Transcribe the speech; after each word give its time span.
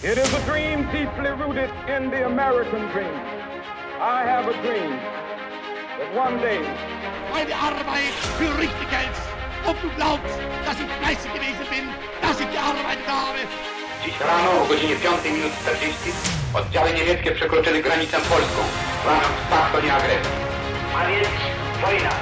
It 0.00 0.16
is 0.16 0.32
a 0.32 0.40
dream 0.46 0.86
deeply 0.94 1.30
rooted 1.42 1.70
in 1.90 2.08
the 2.10 2.24
American 2.24 2.86
dream. 2.94 3.18
I 3.98 4.22
have 4.22 4.46
a 4.46 4.54
dream 4.62 4.94
that 5.98 6.14
one 6.14 6.38
day 6.38 6.62
Meine 7.34 7.50
Arbeit 7.50 8.14
für 8.38 8.46
richtig 8.62 8.88
hältst. 8.94 9.26
Ob 9.66 9.74
du 9.82 9.90
glaubst, 9.98 10.38
dass 10.64 10.78
ich 10.78 10.86
fleißig 11.02 11.32
gewesen 11.34 11.66
bin, 11.66 11.84
dass 12.22 12.38
ich 12.38 12.46
gearbeitet 12.54 13.08
habe. 13.10 13.42
Dziś 14.04 14.14
rano 14.20 14.62
o 14.62 14.66
godzinie 14.68 14.96
5 14.96 15.24
minut 15.34 15.52
40 15.62 16.12
oddziały 16.54 16.92
niemieckie 16.92 17.30
przekroczyły 17.32 17.82
granicę 17.82 18.16
polską. 18.16 18.62
Łamiąc 19.06 19.38
pakt 19.50 19.74
o 19.74 19.80
nieagresji. 19.80 20.32
A 20.96 21.06
więc 21.08 21.28
wojna. 21.82 22.12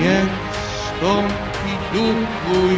Niech 0.00 0.32
wstąpi 0.80 1.72
duch 1.92 2.20
Twój 2.40 2.76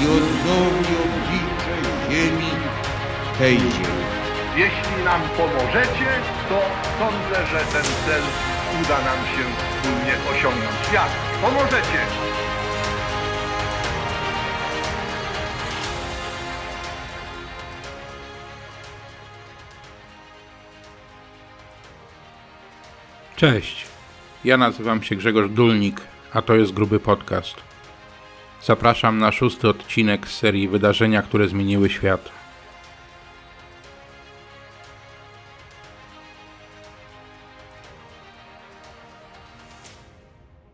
i 0.00 0.02
odnowi 0.16 0.94
oblicze 1.04 1.74
ziemi 2.10 2.57
tej 3.38 3.58
ziemi. 3.58 4.04
Jeśli 4.56 5.04
nam 5.04 5.20
pomożecie, 5.36 6.06
to 6.48 6.60
sądzę, 6.98 7.46
że 7.46 7.58
ten 7.58 7.84
cel 8.06 8.22
uda 8.82 8.98
nam 8.98 9.18
się 9.26 9.44
wspólnie 9.58 10.14
osiągnąć. 10.30 10.92
Jak 10.92 11.08
pomożecie? 11.42 11.98
Cześć, 23.36 23.86
ja 24.44 24.56
nazywam 24.56 25.02
się 25.02 25.16
Grzegorz 25.16 25.50
Dulnik, 25.50 26.00
a 26.32 26.42
to 26.42 26.54
jest 26.54 26.72
Gruby 26.72 27.00
Podcast. 27.00 27.54
Zapraszam 28.62 29.18
na 29.18 29.32
szósty 29.32 29.68
odcinek 29.68 30.28
z 30.28 30.38
serii 30.38 30.68
Wydarzenia, 30.68 31.22
które 31.22 31.48
zmieniły 31.48 31.90
świat. 31.90 32.37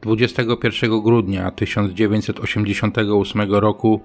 Dwudziestego 0.05 0.57
pierwszego 0.57 1.01
grudnia 1.01 1.51
1988 1.51 3.55
roku 3.55 4.01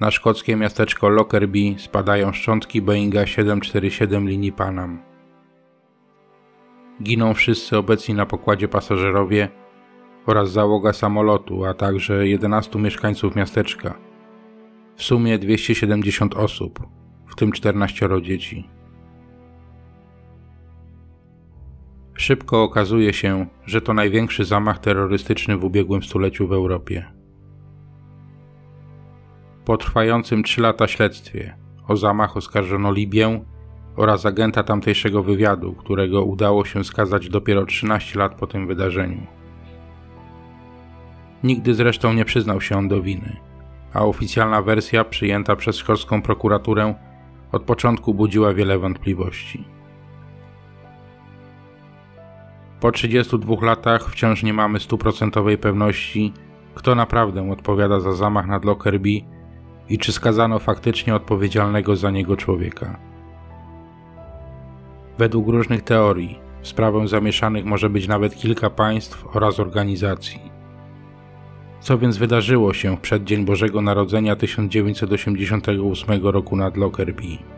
na 0.00 0.10
szkockie 0.10 0.56
miasteczko 0.56 1.08
Lockerbie 1.08 1.78
spadają 1.78 2.32
szczątki 2.32 2.82
Boeinga 2.82 3.26
747 3.26 4.28
linii 4.28 4.52
Panam. 4.52 5.02
Giną 7.02 7.34
wszyscy 7.34 7.78
obecni 7.78 8.14
na 8.14 8.26
pokładzie 8.26 8.68
pasażerowie 8.68 9.48
oraz 10.26 10.50
załoga 10.50 10.92
samolotu, 10.92 11.64
a 11.64 11.74
także 11.74 12.28
11 12.28 12.78
mieszkańców 12.78 13.36
miasteczka. 13.36 13.98
W 14.96 15.02
sumie 15.02 15.38
270 15.38 16.34
osób, 16.34 16.80
w 17.26 17.34
tym 17.34 17.52
14 17.52 18.08
dzieci. 18.22 18.75
Szybko 22.16 22.62
okazuje 22.62 23.12
się, 23.12 23.46
że 23.66 23.80
to 23.80 23.94
największy 23.94 24.44
zamach 24.44 24.78
terrorystyczny 24.78 25.56
w 25.56 25.64
ubiegłym 25.64 26.02
stuleciu 26.02 26.48
w 26.48 26.52
Europie. 26.52 27.04
Po 29.64 29.76
trwającym 29.76 30.42
3 30.42 30.60
lata 30.60 30.86
śledztwie 30.86 31.56
o 31.88 31.96
zamach 31.96 32.36
oskarżono 32.36 32.92
Libię, 32.92 33.40
oraz 33.96 34.26
agenta 34.26 34.62
tamtejszego 34.62 35.22
wywiadu, 35.22 35.72
którego 35.72 36.24
udało 36.24 36.64
się 36.64 36.84
skazać 36.84 37.28
dopiero 37.28 37.66
13 37.66 38.18
lat 38.18 38.34
po 38.34 38.46
tym 38.46 38.66
wydarzeniu. 38.66 39.26
Nigdy 41.44 41.74
zresztą 41.74 42.12
nie 42.12 42.24
przyznał 42.24 42.60
się 42.60 42.76
on 42.76 42.88
do 42.88 43.02
winy, 43.02 43.36
a 43.92 44.04
oficjalna 44.04 44.62
wersja 44.62 45.04
przyjęta 45.04 45.56
przez 45.56 45.76
szkocką 45.76 46.22
prokuraturę 46.22 46.94
od 47.52 47.62
początku 47.62 48.14
budziła 48.14 48.54
wiele 48.54 48.78
wątpliwości. 48.78 49.75
Po 52.80 52.92
32 52.92 53.66
latach 53.66 54.10
wciąż 54.10 54.42
nie 54.42 54.52
mamy 54.52 54.80
stuprocentowej 54.80 55.58
pewności, 55.58 56.32
kto 56.74 56.94
naprawdę 56.94 57.50
odpowiada 57.50 58.00
za 58.00 58.12
zamach 58.12 58.46
nad 58.46 58.64
Lockerbie 58.64 59.20
i 59.88 59.98
czy 59.98 60.12
skazano 60.12 60.58
faktycznie 60.58 61.14
odpowiedzialnego 61.14 61.96
za 61.96 62.10
niego 62.10 62.36
człowieka. 62.36 62.98
Według 65.18 65.48
różnych 65.48 65.82
teorii 65.82 66.38
w 66.62 66.68
sprawę 66.68 67.08
zamieszanych 67.08 67.64
może 67.64 67.90
być 67.90 68.08
nawet 68.08 68.34
kilka 68.34 68.70
państw 68.70 69.36
oraz 69.36 69.60
organizacji. 69.60 70.40
Co 71.80 71.98
więc 71.98 72.16
wydarzyło 72.16 72.74
się 72.74 72.96
w 72.96 73.00
przeddzień 73.00 73.44
Bożego 73.44 73.80
Narodzenia 73.80 74.36
1988 74.36 76.26
roku 76.26 76.56
nad 76.56 76.76
Lockerbie? 76.76 77.55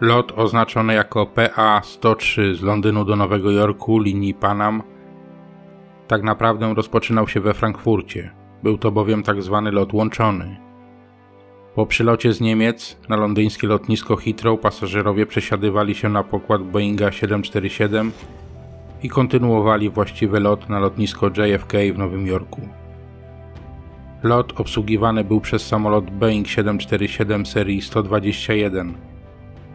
Lot 0.00 0.32
oznaczony 0.36 0.94
jako 0.94 1.26
PA-103 1.26 2.54
z 2.54 2.62
Londynu 2.62 3.04
do 3.04 3.16
Nowego 3.16 3.50
Jorku 3.50 3.98
linii 3.98 4.34
Panam 4.34 4.82
tak 6.08 6.22
naprawdę 6.22 6.74
rozpoczynał 6.74 7.28
się 7.28 7.40
we 7.40 7.54
Frankfurcie. 7.54 8.30
Był 8.62 8.78
to 8.78 8.90
bowiem 8.90 9.22
tak 9.22 9.42
zwany 9.42 9.72
lot 9.72 9.92
łączony– 9.92 10.56
po 11.78 11.86
przylocie 11.86 12.32
z 12.32 12.40
Niemiec 12.40 12.96
na 13.08 13.16
londyńskie 13.16 13.66
lotnisko 13.66 14.16
Heathrow 14.16 14.60
pasażerowie 14.60 15.26
przesiadywali 15.26 15.94
się 15.94 16.08
na 16.08 16.22
pokład 16.24 16.62
Boeinga 16.62 17.12
747 17.12 18.12
i 19.02 19.08
kontynuowali 19.08 19.90
właściwy 19.90 20.40
lot 20.40 20.68
na 20.68 20.78
lotnisko 20.78 21.26
JFK 21.26 21.72
w 21.94 21.98
Nowym 21.98 22.26
Jorku. 22.26 22.60
Lot 24.22 24.60
obsługiwany 24.60 25.24
był 25.24 25.40
przez 25.40 25.66
samolot 25.66 26.10
Boeing 26.10 26.48
747 26.48 27.46
serii 27.46 27.82
121 27.82 28.94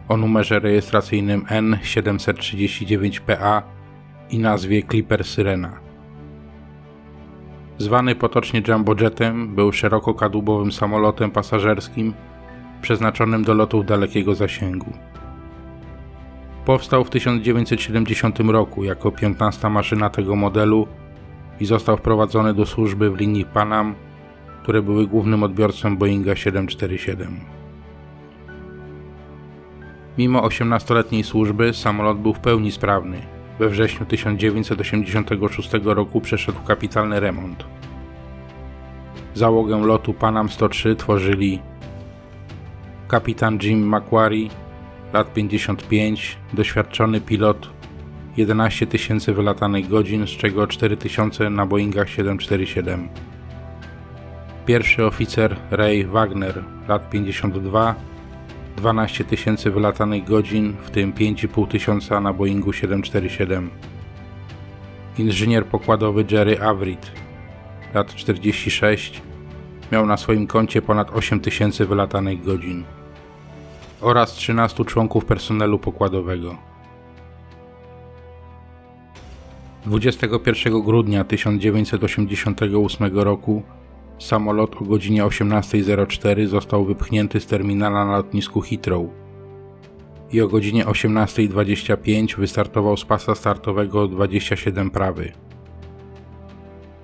o 0.08 0.16
numerze 0.16 0.60
rejestracyjnym 0.60 1.44
N739PA 1.44 3.62
i 4.30 4.38
nazwie 4.38 4.82
Clipper 4.82 5.24
Syrena. 5.24 5.72
Zwany 7.78 8.14
potocznie 8.14 8.62
Jumbojetem, 8.68 9.54
był 9.54 9.72
szerokokadłubowym 9.72 10.72
samolotem 10.72 11.30
pasażerskim 11.30 12.14
przeznaczonym 12.82 13.44
do 13.44 13.54
lotów 13.54 13.86
dalekiego 13.86 14.34
zasięgu. 14.34 14.92
Powstał 16.64 17.04
w 17.04 17.10
1970 17.10 18.40
roku 18.40 18.84
jako 18.84 19.12
15 19.12 19.68
maszyna 19.68 20.10
tego 20.10 20.36
modelu 20.36 20.86
i 21.60 21.64
został 21.64 21.96
wprowadzony 21.96 22.54
do 22.54 22.66
służby 22.66 23.10
w 23.10 23.16
linii 23.16 23.44
Panam, 23.44 23.94
które 24.62 24.82
były 24.82 25.06
głównym 25.06 25.42
odbiorcą 25.42 25.96
Boeinga 25.96 26.36
747. 26.36 27.63
Mimo 30.18 30.42
18-letniej 30.42 31.24
służby 31.24 31.74
samolot 31.74 32.18
był 32.18 32.34
w 32.34 32.40
pełni 32.40 32.72
sprawny 32.72 33.34
we 33.58 33.68
wrześniu 33.68 34.06
1986 34.06 35.70
roku 35.84 36.20
przeszedł 36.20 36.58
kapitalny 36.66 37.20
remont. 37.20 37.64
Załogę 39.34 39.86
lotu 39.86 40.14
Panam 40.14 40.48
103 40.48 40.96
tworzyli 40.96 41.60
kapitan 43.08 43.58
Jim 43.62 43.86
Macquarie, 43.86 44.48
lat 45.12 45.32
55, 45.32 46.38
doświadczony 46.52 47.20
pilot, 47.20 47.70
11 48.36 48.86
tysięcy 48.86 49.32
wylatanych 49.32 49.88
godzin, 49.88 50.26
z 50.26 50.30
czego 50.30 50.66
4 50.66 50.96
tysiące 50.96 51.50
na 51.50 51.66
Boeingach 51.66 52.08
747. 52.08 53.08
Pierwszy 54.66 55.06
oficer 55.06 55.56
Ray 55.70 56.06
Wagner, 56.06 56.64
lat 56.88 57.10
52, 57.10 57.94
12 58.76 59.24
tysięcy 59.24 59.70
wylatanych 59.70 60.24
godzin, 60.24 60.76
w 60.82 60.90
tym 60.90 61.12
5,5 61.12 61.68
tysiąca 61.68 62.20
na 62.20 62.32
Boeingu 62.32 62.72
747. 62.72 63.70
Inżynier 65.18 65.66
pokładowy 65.66 66.24
Jerry 66.30 66.62
Avrit, 66.62 67.12
lat 67.94 68.14
46, 68.14 69.22
miał 69.92 70.06
na 70.06 70.16
swoim 70.16 70.46
koncie 70.46 70.82
ponad 70.82 71.10
8 71.16 71.40
tysięcy 71.40 71.86
wylatanych 71.86 72.44
godzin 72.44 72.84
oraz 74.00 74.32
13 74.32 74.84
członków 74.84 75.24
personelu 75.24 75.78
pokładowego. 75.78 76.56
21 79.86 80.82
grudnia 80.82 81.24
1988 81.24 83.18
roku 83.18 83.62
Samolot 84.18 84.82
o 84.82 84.84
godzinie 84.84 85.24
18.04 85.24 86.46
został 86.46 86.84
wypchnięty 86.84 87.40
z 87.40 87.46
terminala 87.46 88.04
na 88.04 88.16
lotnisku 88.16 88.60
Heathrow 88.60 89.06
i 90.32 90.40
o 90.40 90.48
godzinie 90.48 90.84
18.25 90.84 92.36
wystartował 92.36 92.96
z 92.96 93.04
pasa 93.04 93.34
startowego 93.34 94.08
27 94.08 94.90
prawy. 94.90 95.32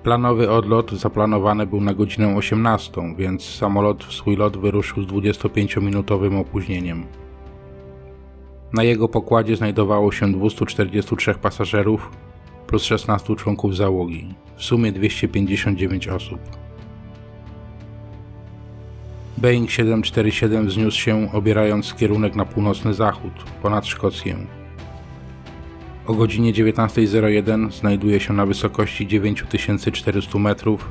Planowy 0.03 0.51
odlot 0.51 0.91
zaplanowany 0.91 1.67
był 1.67 1.81
na 1.81 1.93
godzinę 1.93 2.35
18, 2.35 3.15
więc 3.17 3.43
samolot 3.43 4.03
w 4.03 4.13
swój 4.13 4.35
lot 4.35 4.57
wyruszył 4.57 5.03
z 5.03 5.07
25-minutowym 5.07 6.39
opóźnieniem. 6.39 7.05
Na 8.73 8.83
jego 8.83 9.07
pokładzie 9.07 9.55
znajdowało 9.55 10.11
się 10.11 10.31
243 10.31 11.33
pasażerów 11.33 12.11
plus 12.67 12.83
16 12.83 13.35
członków 13.35 13.75
załogi, 13.75 14.27
w 14.55 14.63
sumie 14.63 14.91
259 14.91 16.07
osób. 16.07 16.39
Boeing 19.41 19.71
747 19.71 20.67
wzniósł 20.67 20.99
się, 20.99 21.31
obierając 21.33 21.93
kierunek 21.93 22.35
na 22.35 22.45
północny 22.45 22.93
zachód, 22.93 23.31
ponad 23.61 23.87
Szkocję. 23.87 24.37
O 26.07 26.13
godzinie 26.13 26.53
19.01 26.53 27.71
znajduje 27.71 28.19
się 28.19 28.33
na 28.33 28.45
wysokości 28.45 29.07
9400 29.07 30.39
metrów 30.39 30.89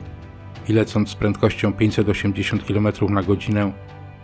i 0.69 0.73
lecąc 0.73 1.09
z 1.09 1.15
prędkością 1.15 1.73
580 1.73 2.65
km 2.65 2.89
na 3.09 3.23
godzinę, 3.23 3.73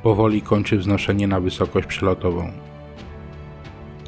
powoli 0.03 0.43
kończy 0.43 0.79
wznoszenie 0.79 1.29
na 1.29 1.41
wysokość 1.41 1.87
przelotową. 1.87 2.53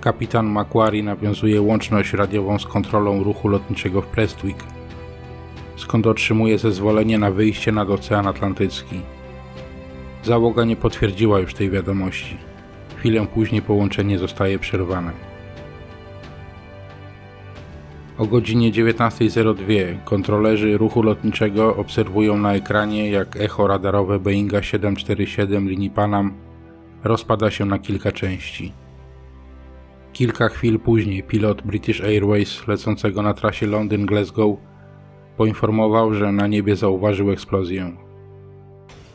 Kapitan 0.00 0.46
Macquarie 0.46 1.02
nawiązuje 1.02 1.62
łączność 1.62 2.12
radiową 2.12 2.58
z 2.58 2.66
kontrolą 2.66 3.22
ruchu 3.22 3.48
lotniczego 3.48 4.02
w 4.02 4.06
Prestwick, 4.06 4.64
skąd 5.76 6.06
otrzymuje 6.06 6.58
zezwolenie 6.58 7.18
na 7.18 7.30
wyjście 7.30 7.72
nad 7.72 7.90
Ocean 7.90 8.26
Atlantycki. 8.26 9.00
Załoga 10.22 10.64
nie 10.64 10.76
potwierdziła 10.76 11.40
już 11.40 11.54
tej 11.54 11.70
wiadomości. 11.70 12.36
Chwilę 12.96 13.26
później 13.26 13.62
połączenie 13.62 14.18
zostaje 14.18 14.58
przerwane. 14.58 15.12
O 18.18 18.26
godzinie 18.26 18.72
19.02 18.72 20.04
kontrolerzy 20.04 20.78
ruchu 20.78 21.02
lotniczego 21.02 21.76
obserwują 21.76 22.38
na 22.38 22.54
ekranie, 22.54 23.10
jak 23.10 23.36
echo 23.36 23.66
radarowe 23.66 24.18
Boeinga 24.18 24.62
747 24.62 25.68
linii 25.68 25.90
Panam 25.90 26.34
rozpada 27.04 27.50
się 27.50 27.64
na 27.64 27.78
kilka 27.78 28.12
części. 28.12 28.72
Kilka 30.12 30.48
chwil 30.48 30.78
później 30.78 31.22
pilot 31.22 31.62
British 31.62 32.00
Airways 32.00 32.68
lecącego 32.68 33.22
na 33.22 33.34
trasie 33.34 33.66
Londyn-Glasgow 33.66 34.56
poinformował, 35.36 36.14
że 36.14 36.32
na 36.32 36.46
niebie 36.46 36.76
zauważył 36.76 37.30
eksplozję. 37.30 38.07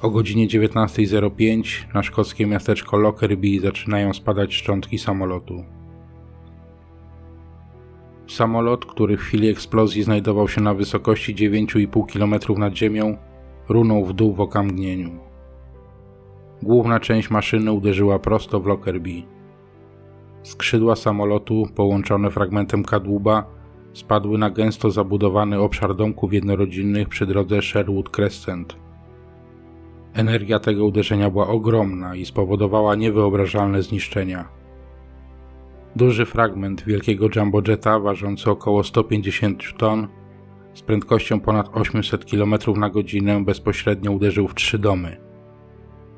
O 0.03 0.09
godzinie 0.09 0.47
19.05 0.47 1.85
na 1.93 2.03
szkockie 2.03 2.45
miasteczko 2.45 2.97
Lockerbie 2.97 3.61
zaczynają 3.61 4.13
spadać 4.13 4.53
szczątki 4.53 4.97
samolotu. 4.97 5.63
Samolot, 8.27 8.85
który 8.85 9.17
w 9.17 9.21
chwili 9.21 9.49
eksplozji 9.49 10.03
znajdował 10.03 10.47
się 10.47 10.61
na 10.61 10.73
wysokości 10.73 11.35
9,5 11.35 12.05
km 12.13 12.59
nad 12.59 12.75
ziemią, 12.75 13.17
runął 13.69 14.05
w 14.05 14.13
dół 14.13 14.33
w 14.33 14.41
okamgnieniu. 14.41 15.19
Główna 16.63 16.99
część 16.99 17.29
maszyny 17.29 17.71
uderzyła 17.71 18.19
prosto 18.19 18.59
w 18.59 18.67
Lockerbie. 18.67 19.21
Skrzydła 20.43 20.95
samolotu, 20.95 21.67
połączone 21.75 22.31
fragmentem 22.31 22.83
kadłuba, 22.83 23.45
spadły 23.93 24.37
na 24.37 24.49
gęsto 24.49 24.91
zabudowany 24.91 25.59
obszar 25.59 25.95
domków 25.95 26.33
jednorodzinnych 26.33 27.09
przy 27.09 27.25
drodze 27.25 27.61
Sherwood 27.61 28.09
Crescent. 28.09 28.83
Energia 30.13 30.59
tego 30.59 30.85
uderzenia 30.85 31.29
była 31.29 31.47
ogromna 31.47 32.15
i 32.15 32.25
spowodowała 32.25 32.95
niewyobrażalne 32.95 33.83
zniszczenia. 33.83 34.49
Duży 35.95 36.25
fragment 36.25 36.83
wielkiego 36.85 37.29
jumbojeta 37.35 37.99
ważący 37.99 38.51
około 38.51 38.83
150 38.83 39.63
ton 39.77 40.07
z 40.73 40.81
prędkością 40.81 41.39
ponad 41.39 41.69
800 41.73 42.25
km 42.25 42.55
na 42.75 42.89
godzinę 42.89 43.45
bezpośrednio 43.45 44.11
uderzył 44.11 44.47
w 44.47 44.55
trzy 44.55 44.79
domy. 44.79 45.17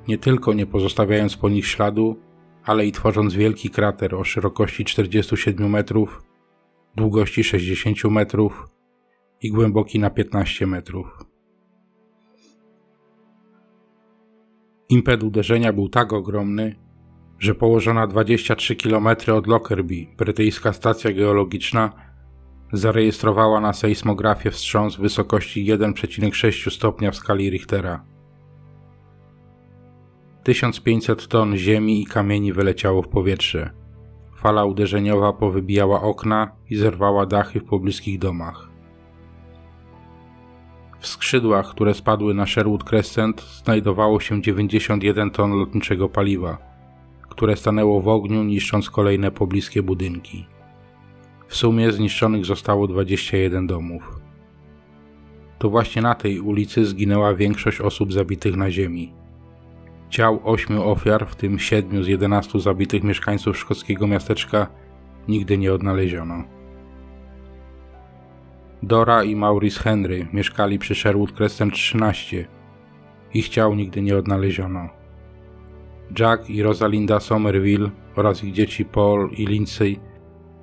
Nie 0.07 0.17
tylko 0.17 0.53
nie 0.53 0.65
pozostawiając 0.65 1.37
po 1.37 1.49
nich 1.49 1.67
śladu, 1.67 2.15
ale 2.63 2.85
i 2.85 2.91
tworząc 2.91 3.33
wielki 3.33 3.69
krater 3.69 4.15
o 4.15 4.23
szerokości 4.23 4.85
47 4.85 5.69
metrów, 5.69 6.23
długości 6.95 7.43
60 7.43 8.03
metrów 8.03 8.67
i 9.41 9.51
głęboki 9.51 9.99
na 9.99 10.09
15 10.09 10.67
metrów. 10.67 11.24
Impet 14.89 15.23
uderzenia 15.23 15.73
był 15.73 15.89
tak 15.89 16.13
ogromny, 16.13 16.75
że 17.39 17.55
położona 17.55 18.07
23 18.07 18.75
km 18.75 19.07
od 19.33 19.47
Lockerbie 19.47 20.05
brytyjska 20.17 20.73
stacja 20.73 21.11
geologiczna 21.11 21.91
zarejestrowała 22.73 23.59
na 23.59 23.73
sejsmografię 23.73 24.51
wstrząs 24.51 24.95
wysokości 24.95 25.65
1,6 25.65 26.71
stopnia 26.71 27.11
w 27.11 27.15
skali 27.15 27.49
Richtera. 27.49 28.05
1500 30.43 31.27
ton 31.27 31.57
ziemi 31.57 32.01
i 32.01 32.05
kamieni 32.05 32.53
wyleciało 32.53 33.01
w 33.01 33.07
powietrze. 33.07 33.69
Fala 34.35 34.65
uderzeniowa 34.65 35.33
powybijała 35.33 36.01
okna 36.01 36.51
i 36.69 36.75
zerwała 36.75 37.25
dachy 37.25 37.59
w 37.59 37.65
pobliskich 37.65 38.19
domach. 38.19 38.74
W 41.05 41.07
skrzydłach, 41.07 41.69
które 41.69 41.93
spadły 41.93 42.33
na 42.33 42.45
Sherwood 42.45 42.83
Crescent, 42.83 43.41
znajdowało 43.41 44.19
się 44.19 44.41
91 44.41 45.31
ton 45.31 45.51
lotniczego 45.51 46.09
paliwa, 46.09 46.57
które 47.29 47.55
stanęło 47.55 48.01
w 48.01 48.07
ogniu, 48.07 48.43
niszcząc 48.43 48.89
kolejne 48.89 49.31
pobliskie 49.31 49.83
budynki. 49.83 50.45
W 51.47 51.55
sumie 51.55 51.91
zniszczonych 51.91 52.45
zostało 52.45 52.87
21 52.87 53.67
domów. 53.67 54.19
To 55.59 55.69
właśnie 55.69 56.01
na 56.01 56.15
tej 56.15 56.39
ulicy 56.39 56.85
zginęła 56.85 57.35
większość 57.35 57.81
osób 57.81 58.13
zabitych 58.13 58.55
na 58.55 58.71
ziemi. 58.71 59.13
Ciał 60.09 60.39
ośmiu 60.43 60.89
ofiar, 60.89 61.27
w 61.27 61.35
tym 61.35 61.59
siedmiu 61.59 62.03
z 62.03 62.07
jedenastu 62.07 62.59
zabitych 62.59 63.03
mieszkańców 63.03 63.57
szkockiego 63.57 64.07
miasteczka, 64.07 64.67
nigdy 65.27 65.57
nie 65.57 65.73
odnaleziono. 65.73 66.54
Dora 68.83 69.23
i 69.23 69.35
Maurice 69.35 69.79
Henry 69.83 70.27
mieszkali 70.33 70.79
przy 70.79 70.95
Sherwood 70.95 71.31
Crescent 71.31 71.73
13. 71.73 72.47
Ich 73.33 73.49
ciał 73.49 73.75
nigdy 73.75 74.01
nie 74.01 74.17
odnaleziono. 74.17 74.89
Jack 76.19 76.49
i 76.49 76.63
Rosalinda 76.63 77.19
Somerville 77.19 77.89
oraz 78.15 78.43
ich 78.43 78.53
dzieci 78.53 78.85
Paul 78.85 79.29
i 79.31 79.45
Lindsay 79.45 79.99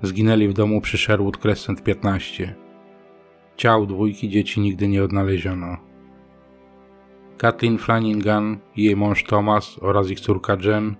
zginęli 0.03 0.49
w 0.49 0.53
domu 0.53 0.81
przy 0.81 0.99
Sherwood 0.99 1.37
Crescent 1.37 1.83
15. 1.83 2.55
Ciał 3.57 3.87
dwójki 3.87 4.29
dzieci 4.29 4.61
nigdy 4.61 4.89
nie 4.89 5.05
odnaleziono. 5.05 5.77
Kathleen 7.39 7.79
Flanagan 7.79 8.59
i 8.77 8.85
jej 8.85 8.97
mąż 8.97 9.25
Thomas 9.25 9.79
oraz 9.81 10.11
ich 10.11 10.21
córka 10.21 10.57
Jen 10.65 10.97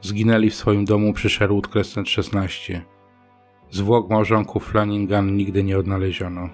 zginęli 0.00 0.50
w 0.50 0.54
swoim 0.54 0.84
domu 0.84 1.12
przy 1.12 1.30
Sherwood 1.30 1.68
Crescent 1.68 2.08
16. 2.08 2.93
Zwłok 3.74 4.10
małżonków 4.10 4.66
Flanagan 4.66 5.36
nigdy 5.36 5.64
nie 5.64 5.78
odnaleziono. 5.78 6.48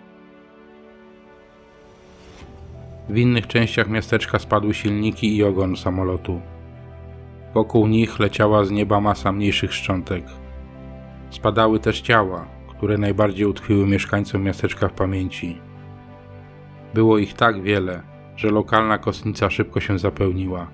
W 3.09 3.17
innych 3.17 3.47
częściach 3.47 3.89
miasteczka 3.89 4.39
spadły 4.39 4.75
silniki 4.75 5.37
i 5.37 5.45
ogon 5.45 5.77
samolotu. 5.77 6.41
Wokół 7.55 7.87
nich 7.87 8.19
leciała 8.19 8.65
z 8.65 8.71
nieba 8.71 9.01
masa 9.01 9.33
mniejszych 9.33 9.75
szczątek. 9.75 10.25
Spadały 11.31 11.81
też 11.81 12.01
ciała, 12.01 12.47
które 12.69 12.99
najbardziej 12.99 13.47
utkwiły 13.47 13.87
mieszkańcom 13.87 14.43
miasteczka 14.43 14.89
w 14.89 14.93
pamięci. 14.93 15.59
Było 16.95 17.19
ich 17.19 17.35
tak 17.35 17.63
wiele, 17.63 18.03
że 18.37 18.51
lokalna 18.51 18.99
kostnica 18.99 19.51
szybko 19.51 19.81
się 19.81 19.99
zapełniła. 19.99 20.67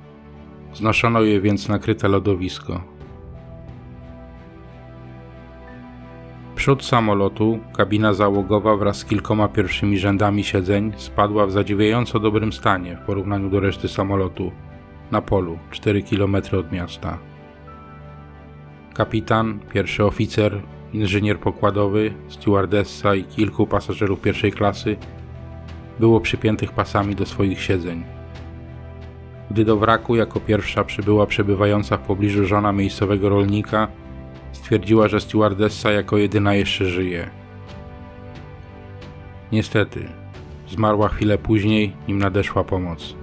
Znoszono 0.74 1.20
je 1.20 1.40
więc 1.40 1.68
na 1.68 1.78
kryte 1.78 2.08
lodowisko. 2.08 2.95
Przód 6.56 6.84
samolotu, 6.84 7.58
kabina 7.76 8.14
załogowa 8.14 8.76
wraz 8.76 8.96
z 8.96 9.04
kilkoma 9.04 9.48
pierwszymi 9.48 9.98
rzędami 9.98 10.44
siedzeń 10.44 10.92
spadła 10.96 11.46
w 11.46 11.52
zadziwiająco 11.52 12.20
dobrym 12.20 12.52
stanie 12.52 12.96
w 12.96 13.06
porównaniu 13.06 13.50
do 13.50 13.60
reszty 13.60 13.88
samolotu, 13.88 14.52
na 15.10 15.22
polu, 15.22 15.58
4 15.70 16.02
km 16.02 16.36
od 16.58 16.72
miasta. 16.72 17.18
Kapitan, 18.94 19.58
pierwszy 19.72 20.04
oficer, 20.04 20.62
inżynier 20.92 21.38
pokładowy, 21.38 22.14
stewardessa 22.28 23.14
i 23.14 23.24
kilku 23.24 23.66
pasażerów 23.66 24.20
pierwszej 24.20 24.52
klasy 24.52 24.96
było 26.00 26.20
przypiętych 26.20 26.72
pasami 26.72 27.14
do 27.14 27.26
swoich 27.26 27.62
siedzeń. 27.62 28.04
Gdy 29.50 29.64
do 29.64 29.76
wraku 29.76 30.16
jako 30.16 30.40
pierwsza 30.40 30.84
przybyła 30.84 31.26
przebywająca 31.26 31.96
w 31.96 32.06
pobliżu 32.06 32.46
żona 32.46 32.72
miejscowego 32.72 33.28
rolnika, 33.28 33.88
stwierdziła, 34.56 35.08
że 35.08 35.20
stewardessa 35.20 35.92
jako 35.92 36.16
jedyna 36.16 36.54
jeszcze 36.54 36.84
żyje. 36.84 37.30
Niestety, 39.52 40.08
zmarła 40.68 41.08
chwilę 41.08 41.38
później, 41.38 41.92
nim 42.08 42.18
nadeszła 42.18 42.64
pomoc. 42.64 43.14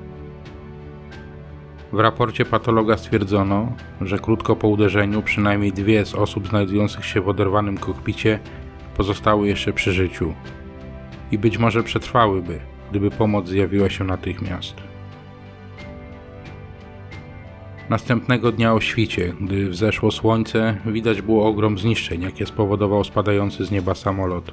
W 1.92 2.00
raporcie 2.00 2.46
patologa 2.46 2.98
stwierdzono, 2.98 3.72
że 4.02 4.20
krótko 4.20 4.56
po 4.56 4.68
uderzeniu 4.68 5.22
przynajmniej 5.22 5.72
dwie 5.72 6.06
z 6.06 6.16
osób 6.16 6.48
znajdujących 6.48 7.06
się 7.06 7.22
w 7.22 7.30
oderwanym 7.30 7.78
kokpicie 7.78 8.40
pozostały 8.98 9.48
jeszcze 9.48 9.74
przy 9.74 9.92
życiu 9.92 10.34
i 11.32 11.38
być 11.38 11.58
może 11.58 11.84
przetrwałyby, 11.84 12.60
gdyby 12.90 13.12
pomoc 13.12 13.48
zjawiła 13.48 13.90
się 13.90 14.04
natychmiast. 14.04 14.93
Następnego 17.90 18.52
dnia 18.52 18.74
o 18.74 18.82
świcie, 18.82 19.34
gdy 19.42 19.70
wzeszło 19.70 20.12
słońce, 20.12 20.78
widać 20.86 21.22
było 21.22 21.48
ogrom 21.48 21.78
zniszczeń, 21.78 22.22
jakie 22.22 22.46
spowodował 22.46 23.04
spadający 23.04 23.66
z 23.66 23.72
nieba 23.72 23.96
samolot. 23.96 24.52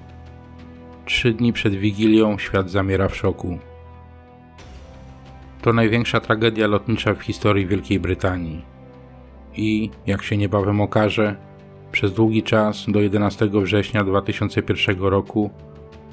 Trzy 1.05 1.33
dni 1.33 1.53
przed 1.53 1.75
Wigilią 1.75 2.39
świat 2.39 2.71
zamiera 2.71 3.09
w 3.09 3.17
szoku. 3.17 3.59
To 5.63 5.73
największa 5.73 6.21
tragedia 6.21 6.67
lotnicza 6.67 7.15
w 7.15 7.23
historii 7.23 7.67
Wielkiej 7.67 8.01
Brytanii. 8.01 8.65
I, 9.57 9.91
jak 10.07 10.23
się 10.23 10.37
niebawem 10.37 10.81
okaże, 10.81 11.37
przez 11.93 12.13
długi 12.13 12.43
czas 12.43 12.85
do 12.89 13.01
11 13.01 13.51
września 13.53 14.05
2001 14.05 15.01
roku 15.01 15.51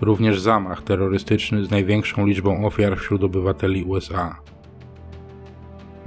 również 0.01 0.39
zamach 0.41 0.81
terrorystyczny 0.83 1.65
z 1.65 1.71
największą 1.71 2.25
liczbą 2.25 2.65
ofiar 2.65 2.97
wśród 2.97 3.23
obywateli 3.23 3.83
USA. 3.83 4.35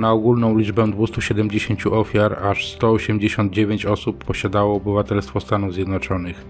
Na 0.00 0.12
ogólną 0.12 0.58
liczbę 0.58 0.90
270 0.90 1.86
ofiar 1.86 2.46
aż 2.46 2.72
189 2.72 3.86
osób 3.86 4.24
posiadało 4.24 4.74
obywatelstwo 4.76 5.40
Stanów 5.40 5.74
Zjednoczonych. 5.74 6.44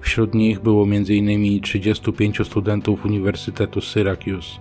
Wśród 0.00 0.34
nich 0.34 0.60
było 0.60 0.84
m.in. 0.84 1.60
35 1.60 2.46
studentów 2.46 3.04
Uniwersytetu 3.04 3.80
Syracuse. 3.80 4.60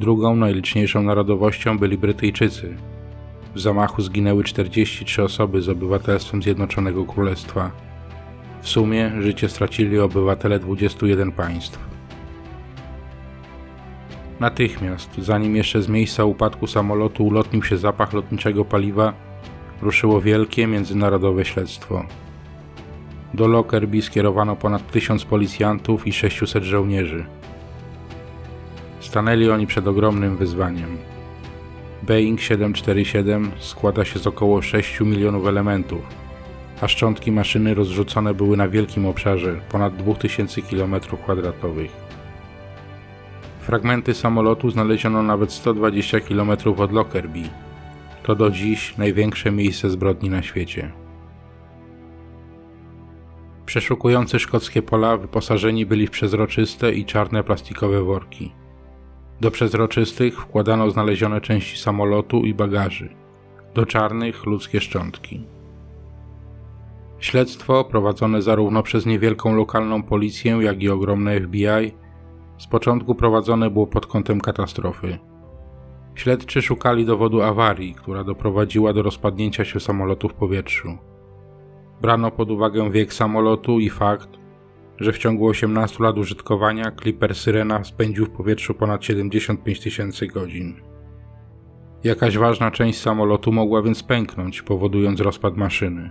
Drugą 0.00 0.36
najliczniejszą 0.36 1.02
narodowością 1.02 1.78
byli 1.78 1.98
Brytyjczycy. 1.98 2.76
W 3.54 3.60
zamachu 3.60 4.02
zginęły 4.02 4.44
43 4.44 5.22
osoby 5.22 5.62
z 5.62 5.68
obywatelstwem 5.68 6.42
Zjednoczonego 6.42 7.04
Królestwa. 7.04 7.70
W 8.62 8.68
sumie 8.68 9.12
życie 9.20 9.48
stracili 9.48 9.98
obywatele 9.98 10.58
21 10.58 11.32
państw. 11.32 11.87
Natychmiast, 14.40 15.10
zanim 15.18 15.56
jeszcze 15.56 15.82
z 15.82 15.88
miejsca 15.88 16.24
upadku 16.24 16.66
samolotu 16.66 17.26
ulotnił 17.26 17.62
się 17.62 17.76
zapach 17.76 18.12
lotniczego 18.12 18.64
paliwa, 18.64 19.12
ruszyło 19.82 20.20
wielkie 20.20 20.66
międzynarodowe 20.66 21.44
śledztwo. 21.44 22.04
Do 23.34 23.48
Lockerbie 23.48 24.02
skierowano 24.02 24.56
ponad 24.56 24.90
1000 24.90 25.24
policjantów 25.24 26.06
i 26.06 26.12
600 26.12 26.64
żołnierzy. 26.64 27.24
Stanęli 29.00 29.50
oni 29.50 29.66
przed 29.66 29.86
ogromnym 29.86 30.36
wyzwaniem. 30.36 30.98
Boeing 32.02 32.40
747 32.40 33.50
składa 33.58 34.04
się 34.04 34.18
z 34.18 34.26
około 34.26 34.62
6 34.62 35.00
milionów 35.00 35.46
elementów, 35.46 36.00
a 36.80 36.88
szczątki 36.88 37.32
maszyny 37.32 37.74
rozrzucone 37.74 38.34
były 38.34 38.56
na 38.56 38.68
wielkim 38.68 39.06
obszarze 39.06 39.60
ponad 39.68 39.96
2000 39.96 40.60
km2. 40.60 41.88
Fragmenty 43.68 44.14
samolotu 44.14 44.70
znaleziono 44.70 45.22
nawet 45.22 45.52
120 45.52 46.20
km 46.20 46.50
od 46.76 46.92
Lockerbie. 46.92 47.48
To 48.22 48.34
do 48.34 48.50
dziś 48.50 48.96
największe 48.96 49.50
miejsce 49.50 49.90
zbrodni 49.90 50.30
na 50.30 50.42
świecie. 50.42 50.92
Przeszukujący 53.66 54.38
szkockie 54.38 54.82
pola 54.82 55.16
wyposażeni 55.16 55.86
byli 55.86 56.06
w 56.06 56.10
przezroczyste 56.10 56.92
i 56.92 57.04
czarne 57.04 57.44
plastikowe 57.44 58.02
worki. 58.02 58.52
Do 59.40 59.50
przezroczystych 59.50 60.40
wkładano 60.40 60.90
znalezione 60.90 61.40
części 61.40 61.78
samolotu 61.78 62.40
i 62.40 62.54
bagaży, 62.54 63.08
do 63.74 63.86
czarnych 63.86 64.46
ludzkie 64.46 64.80
szczątki. 64.80 65.46
Śledztwo 67.18 67.84
prowadzone 67.84 68.42
zarówno 68.42 68.82
przez 68.82 69.06
niewielką 69.06 69.56
lokalną 69.56 70.02
policję, 70.02 70.58
jak 70.60 70.82
i 70.82 70.88
ogromne 70.88 71.40
FBI 71.40 72.07
z 72.58 72.66
początku 72.66 73.14
prowadzone 73.14 73.70
było 73.70 73.86
pod 73.86 74.06
kątem 74.06 74.40
katastrofy. 74.40 75.18
Śledczy 76.14 76.62
szukali 76.62 77.06
dowodu 77.06 77.42
awarii, 77.42 77.94
która 77.94 78.24
doprowadziła 78.24 78.92
do 78.92 79.02
rozpadnięcia 79.02 79.64
się 79.64 79.80
samolotu 79.80 80.28
w 80.28 80.34
powietrzu. 80.34 80.98
Brano 82.00 82.30
pod 82.30 82.50
uwagę 82.50 82.90
wiek 82.90 83.12
samolotu 83.12 83.80
i 83.80 83.90
fakt, 83.90 84.28
że 85.00 85.12
w 85.12 85.18
ciągu 85.18 85.46
18 85.46 86.04
lat 86.04 86.18
użytkowania 86.18 86.92
Clipper 87.02 87.34
Syrena 87.34 87.84
spędził 87.84 88.26
w 88.26 88.30
powietrzu 88.30 88.74
ponad 88.74 89.04
75 89.04 89.80
tysięcy 89.80 90.26
godzin. 90.26 90.74
Jakaś 92.04 92.38
ważna 92.38 92.70
część 92.70 93.00
samolotu 93.00 93.52
mogła 93.52 93.82
więc 93.82 94.02
pęknąć, 94.02 94.62
powodując 94.62 95.20
rozpad 95.20 95.56
maszyny. 95.56 96.10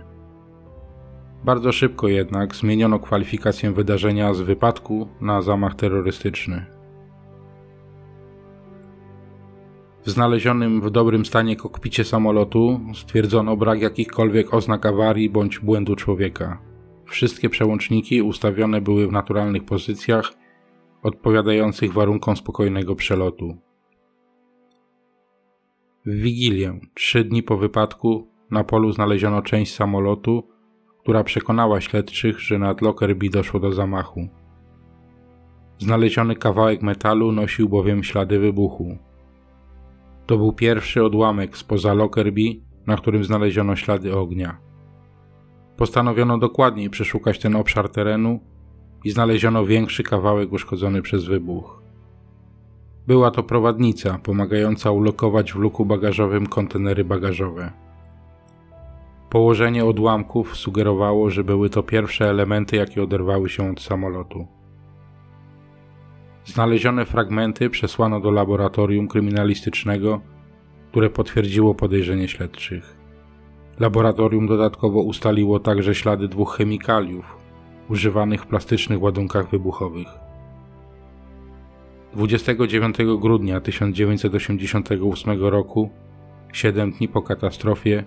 Bardzo 1.44 1.72
szybko 1.72 2.08
jednak 2.08 2.56
zmieniono 2.56 2.98
kwalifikację 2.98 3.72
wydarzenia 3.72 4.34
z 4.34 4.40
wypadku 4.40 5.08
na 5.20 5.42
zamach 5.42 5.74
terrorystyczny. 5.74 6.66
W 10.04 10.10
znalezionym 10.10 10.80
w 10.80 10.90
dobrym 10.90 11.24
stanie 11.24 11.56
kokpicie 11.56 12.04
samolotu 12.04 12.80
stwierdzono 12.94 13.56
brak 13.56 13.80
jakichkolwiek 13.80 14.54
oznak 14.54 14.86
awarii 14.86 15.30
bądź 15.30 15.58
błędu 15.58 15.96
człowieka. 15.96 16.62
Wszystkie 17.04 17.48
przełączniki 17.48 18.22
ustawione 18.22 18.80
były 18.80 19.08
w 19.08 19.12
naturalnych 19.12 19.64
pozycjach, 19.64 20.32
odpowiadających 21.02 21.92
warunkom 21.92 22.36
spokojnego 22.36 22.94
przelotu. 22.94 23.56
W 26.06 26.10
Wigilię, 26.14 26.80
trzy 26.94 27.24
dni 27.24 27.42
po 27.42 27.56
wypadku, 27.56 28.28
na 28.50 28.64
polu 28.64 28.92
znaleziono 28.92 29.42
część 29.42 29.74
samolotu, 29.74 30.48
która 31.08 31.24
przekonała 31.24 31.80
śledczych, 31.80 32.40
że 32.40 32.58
nad 32.58 32.82
Lockerbie 32.82 33.30
doszło 33.30 33.60
do 33.60 33.72
zamachu. 33.72 34.28
Znaleziony 35.78 36.36
kawałek 36.36 36.82
metalu 36.82 37.32
nosił 37.32 37.68
bowiem 37.68 38.04
ślady 38.04 38.38
wybuchu. 38.38 38.98
To 40.26 40.38
był 40.38 40.52
pierwszy 40.52 41.04
odłamek 41.04 41.56
spoza 41.56 41.94
Lockerbie, 41.94 42.54
na 42.86 42.96
którym 42.96 43.24
znaleziono 43.24 43.76
ślady 43.76 44.16
ognia. 44.16 44.58
Postanowiono 45.76 46.38
dokładniej 46.38 46.90
przeszukać 46.90 47.38
ten 47.38 47.56
obszar 47.56 47.88
terenu 47.88 48.40
i 49.04 49.10
znaleziono 49.10 49.66
większy 49.66 50.02
kawałek 50.02 50.52
uszkodzony 50.52 51.02
przez 51.02 51.24
wybuch. 51.24 51.82
Była 53.06 53.30
to 53.30 53.42
prowadnica 53.42 54.18
pomagająca 54.18 54.90
ulokować 54.90 55.52
w 55.52 55.56
luku 55.56 55.86
bagażowym 55.86 56.46
kontenery 56.46 57.04
bagażowe. 57.04 57.87
Położenie 59.30 59.84
odłamków 59.84 60.56
sugerowało, 60.56 61.30
że 61.30 61.44
były 61.44 61.70
to 61.70 61.82
pierwsze 61.82 62.30
elementy, 62.30 62.76
jakie 62.76 63.02
oderwały 63.02 63.48
się 63.48 63.70
od 63.70 63.80
samolotu. 63.80 64.46
Znalezione 66.44 67.04
fragmenty 67.04 67.70
przesłano 67.70 68.20
do 68.20 68.30
laboratorium 68.30 69.08
kryminalistycznego, 69.08 70.20
które 70.90 71.10
potwierdziło 71.10 71.74
podejrzenie 71.74 72.28
śledczych. 72.28 72.96
Laboratorium 73.80 74.46
dodatkowo 74.46 75.02
ustaliło 75.02 75.60
także 75.60 75.94
ślady 75.94 76.28
dwóch 76.28 76.56
chemikaliów 76.56 77.38
używanych 77.88 78.42
w 78.42 78.46
plastycznych 78.46 79.02
ładunkach 79.02 79.50
wybuchowych. 79.50 80.08
29 82.12 82.96
grudnia 83.18 83.60
1988 83.60 85.44
roku, 85.44 85.90
7 86.52 86.92
dni 86.92 87.08
po 87.08 87.22
katastrofie, 87.22 88.04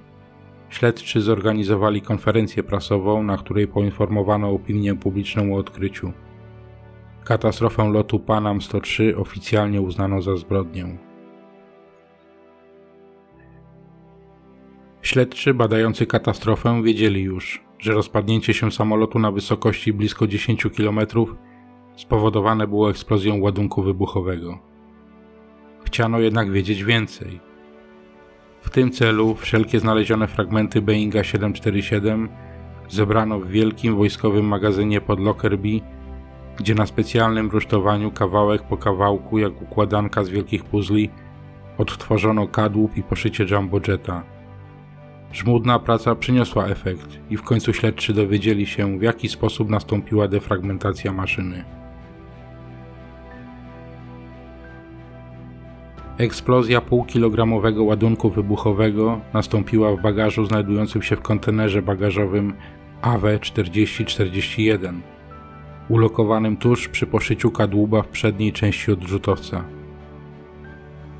Śledczy 0.72 1.22
zorganizowali 1.22 2.02
konferencję 2.02 2.64
prasową, 2.64 3.24
na 3.24 3.38
której 3.38 3.68
poinformowano 3.68 4.50
opinię 4.50 4.96
publiczną 4.96 5.54
o 5.54 5.58
odkryciu. 5.58 6.14
Katastrofę 7.24 7.90
lotu 7.90 8.20
Panam 8.20 8.62
103 8.62 9.18
oficjalnie 9.18 9.82
uznano 9.82 10.22
za 10.22 10.36
zbrodnię. 10.36 10.98
Śledczy 15.02 15.54
badający 15.54 16.06
katastrofę 16.06 16.84
wiedzieli 16.84 17.22
już, 17.22 17.64
że 17.80 17.94
rozpadnięcie 17.94 18.54
się 18.54 18.72
samolotu 18.72 19.20
na 19.20 19.32
wysokości 19.32 19.94
blisko 19.94 20.28
10 20.28 20.68
km 20.78 21.00
spowodowane 21.96 22.68
było 22.68 22.90
eksplozją 22.90 23.42
ładunku 23.42 23.82
wybuchowego. 23.82 24.60
Chciano 25.86 26.20
jednak 26.20 26.52
wiedzieć 26.52 26.84
więcej– 26.84 27.40
w 28.62 28.70
tym 28.70 28.92
celu 28.92 29.36
wszelkie 29.36 29.80
znalezione 29.80 30.28
fragmenty 30.28 30.82
Boeinga 30.82 31.24
747 31.24 32.30
zebrano 32.90 33.40
w 33.40 33.48
wielkim 33.48 33.96
wojskowym 33.96 34.46
magazynie 34.46 35.02
pod 35.02 35.20
Lockerbie, 35.20 35.80
gdzie 36.58 36.76
na 36.76 36.86
specjalnym 36.86 37.50
rusztowaniu 37.50 38.12
kawałek 38.12 38.64
po 38.64 38.78
kawałku, 38.78 39.38
jak 39.38 39.62
układanka 39.62 40.24
z 40.24 40.30
wielkich 40.30 40.64
puzli, 40.64 41.10
odtworzono 41.78 42.48
kadłub 42.48 42.98
i 42.98 43.04
poszycie 43.04 43.46
jumbo 43.52 43.80
jetta. 43.88 44.24
Żmudna 45.34 45.80
praca 45.80 46.16
przyniosła 46.16 46.68
efekt 46.68 47.20
i 47.30 47.38
w 47.38 47.44
końcu 47.44 47.74
śledczy 47.74 48.14
dowiedzieli 48.14 48.66
się, 48.68 49.00
w 49.00 49.02
jaki 49.02 49.30
sposób 49.30 49.70
nastąpiła 49.70 50.28
defragmentacja 50.28 51.14
maszyny. 51.14 51.81
Eksplozja 56.22 56.82
półkilogramowego 56.82 57.84
ładunku 57.84 58.30
wybuchowego 58.30 59.22
nastąpiła 59.34 59.96
w 59.96 60.02
bagażu 60.02 60.46
znajdującym 60.46 61.02
się 61.02 61.16
w 61.16 61.22
kontenerze 61.22 61.82
bagażowym 61.82 62.54
AW4041, 63.02 65.00
ulokowanym 65.90 66.58
tuż 66.58 66.88
przy 66.88 67.08
poszyciu 67.08 67.52
kadłuba 67.52 68.02
w 68.02 68.08
przedniej 68.08 68.54
części 68.54 68.92
odrzutowca. 68.92 69.64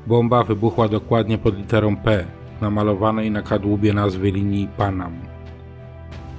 Bomba 0.06 0.44
wybuchła 0.44 0.88
dokładnie 0.88 1.38
pod 1.38 1.56
literą 1.56 1.96
P, 1.96 2.24
namalowanej 2.60 3.30
na 3.30 3.42
kadłubie 3.42 3.92
nazwy 3.92 4.30
linii 4.30 4.68
Panam, 4.76 5.12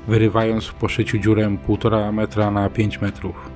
wyrywając 0.07 0.65
w 0.65 0.73
poszyciu 0.73 1.17
dziurę 1.17 1.57
1,5 1.67 2.13
metra 2.13 2.51
na 2.51 2.69
5 2.69 3.01
metrów 3.01 3.52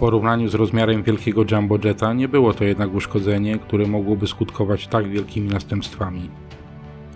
porównaniu 0.00 0.48
z 0.48 0.54
rozmiarem 0.54 1.02
wielkiego 1.02 1.44
jumbo 1.50 1.78
jetta 1.84 2.12
nie 2.12 2.28
było 2.28 2.54
to 2.54 2.64
jednak 2.64 2.94
uszkodzenie, 2.94 3.58
które 3.58 3.86
mogłoby 3.86 4.26
skutkować 4.26 4.86
tak 4.86 5.08
wielkimi 5.08 5.48
następstwami. 5.48 6.30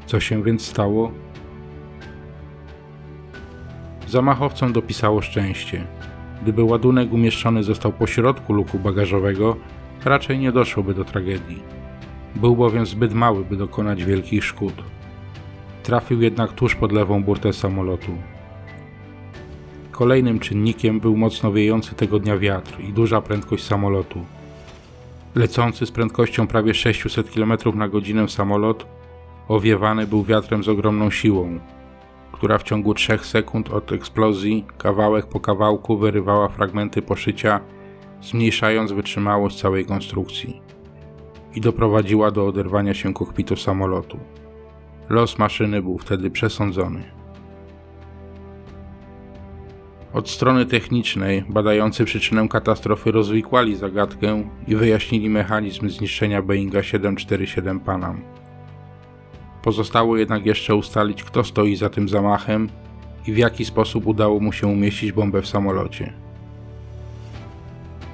Co 0.06 0.20
się 0.20 0.42
więc 0.42 0.62
stało? 0.62 1.12
Zamachowcom 4.08 4.72
dopisało 4.72 5.22
szczęście. 5.22 5.86
Gdyby 6.42 6.64
ładunek 6.64 7.12
umieszczony 7.12 7.62
został 7.62 7.92
pośrodku 7.92 8.52
luku 8.52 8.78
bagażowego, 8.78 9.56
raczej 10.04 10.38
nie 10.38 10.52
doszłoby 10.52 10.94
do 10.94 11.04
tragedii. 11.04 11.62
Był 12.34 12.56
bowiem 12.56 12.86
zbyt 12.86 13.14
mały, 13.14 13.44
by 13.44 13.56
dokonać 13.56 14.04
wielkich 14.04 14.44
szkód. 14.44 14.74
Trafił 15.82 16.22
jednak 16.22 16.52
tuż 16.52 16.74
pod 16.74 16.92
lewą 16.92 17.22
burtę 17.22 17.52
samolotu. 17.52 18.12
Kolejnym 19.94 20.38
czynnikiem 20.38 21.00
był 21.00 21.16
mocno 21.16 21.52
wiejący 21.52 21.94
tego 21.94 22.18
dnia 22.18 22.38
wiatr 22.38 22.80
i 22.80 22.92
duża 22.92 23.20
prędkość 23.20 23.64
samolotu. 23.64 24.24
Lecący 25.34 25.86
z 25.86 25.90
prędkością 25.90 26.46
prawie 26.46 26.74
600 26.74 27.30
km 27.30 27.52
na 27.74 27.88
godzinę 27.88 28.28
samolot 28.28 28.86
owiewany 29.48 30.06
był 30.06 30.24
wiatrem 30.24 30.64
z 30.64 30.68
ogromną 30.68 31.10
siłą, 31.10 31.58
która 32.32 32.58
w 32.58 32.62
ciągu 32.62 32.94
3 32.94 33.18
sekund 33.18 33.70
od 33.70 33.92
eksplozji 33.92 34.64
kawałek 34.78 35.26
po 35.26 35.40
kawałku 35.40 35.98
wyrywała 35.98 36.48
fragmenty 36.48 37.02
poszycia, 37.02 37.60
zmniejszając 38.22 38.92
wytrzymałość 38.92 39.60
całej 39.60 39.84
konstrukcji 39.84 40.60
i 41.54 41.60
doprowadziła 41.60 42.30
do 42.30 42.46
oderwania 42.46 42.94
się 42.94 43.14
kokpitu 43.14 43.56
samolotu. 43.56 44.18
Los 45.08 45.38
maszyny 45.38 45.82
był 45.82 45.98
wtedy 45.98 46.30
przesądzony. 46.30 47.13
Od 50.14 50.30
strony 50.30 50.66
technicznej 50.66 51.44
badający 51.48 52.04
przyczynę 52.04 52.48
katastrofy 52.48 53.12
rozwikłali 53.12 53.76
zagadkę 53.76 54.44
i 54.68 54.76
wyjaśnili 54.76 55.30
mechanizm 55.30 55.88
zniszczenia 55.88 56.42
Boeinga 56.42 56.82
747 56.82 57.80
Panam. 57.80 58.20
Pozostało 59.62 60.16
jednak 60.16 60.46
jeszcze 60.46 60.74
ustalić, 60.74 61.24
kto 61.24 61.44
stoi 61.44 61.76
za 61.76 61.90
tym 61.90 62.08
zamachem 62.08 62.68
i 63.26 63.32
w 63.32 63.38
jaki 63.38 63.64
sposób 63.64 64.06
udało 64.06 64.40
mu 64.40 64.52
się 64.52 64.66
umieścić 64.66 65.12
bombę 65.12 65.42
w 65.42 65.48
samolocie. 65.48 66.12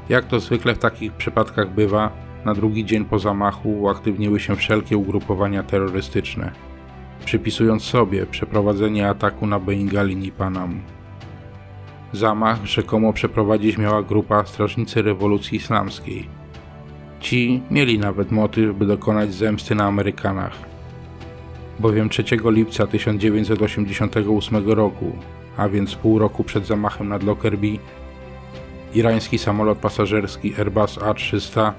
Jak 0.09 0.25
to 0.25 0.40
zwykle 0.40 0.75
w 0.75 0.78
takich 0.78 1.12
przypadkach 1.12 1.75
bywa, 1.75 2.11
na 2.45 2.54
drugi 2.54 2.85
dzień 2.85 3.04
po 3.04 3.19
zamachu 3.19 3.80
uaktywniły 3.80 4.40
się 4.40 4.57
wszelkie 4.57 4.97
ugrupowania 4.97 5.62
terrorystyczne, 5.62 6.52
przypisując 7.25 7.83
sobie 7.83 8.26
przeprowadzenie 8.26 9.09
ataku 9.09 9.47
na 9.47 9.59
Boeinga 9.59 10.02
linii 10.02 10.33
Panam. 10.33 10.80
Zamach 12.12 12.67
rzekomo 12.67 13.12
przeprowadzić 13.12 13.79
miała 13.79 14.02
grupa 14.02 14.47
Strażnicy 14.47 15.02
Rewolucji 15.02 15.57
Islamskiej. 15.57 16.29
Ci 17.21 17.62
mieli 17.71 17.99
nawet 17.99 18.31
motyw, 18.31 18.76
by 18.76 18.87
dokonać 18.87 19.35
zemsty 19.35 19.75
na 19.75 19.85
Amerykanach. 19.85 20.52
Bowiem 21.79 22.09
3 22.09 22.25
lipca 22.45 22.87
1988 22.87 24.71
roku, 24.71 25.12
a 25.57 25.69
więc 25.69 25.95
pół 25.95 26.19
roku 26.19 26.45
przed 26.45 26.67
zamachem 26.67 27.09
nad 27.09 27.23
Lockerbie, 27.23 27.79
irański 28.95 29.38
samolot 29.38 29.79
pasażerski 29.79 30.55
Airbus 30.59 30.99
A300 30.99 31.73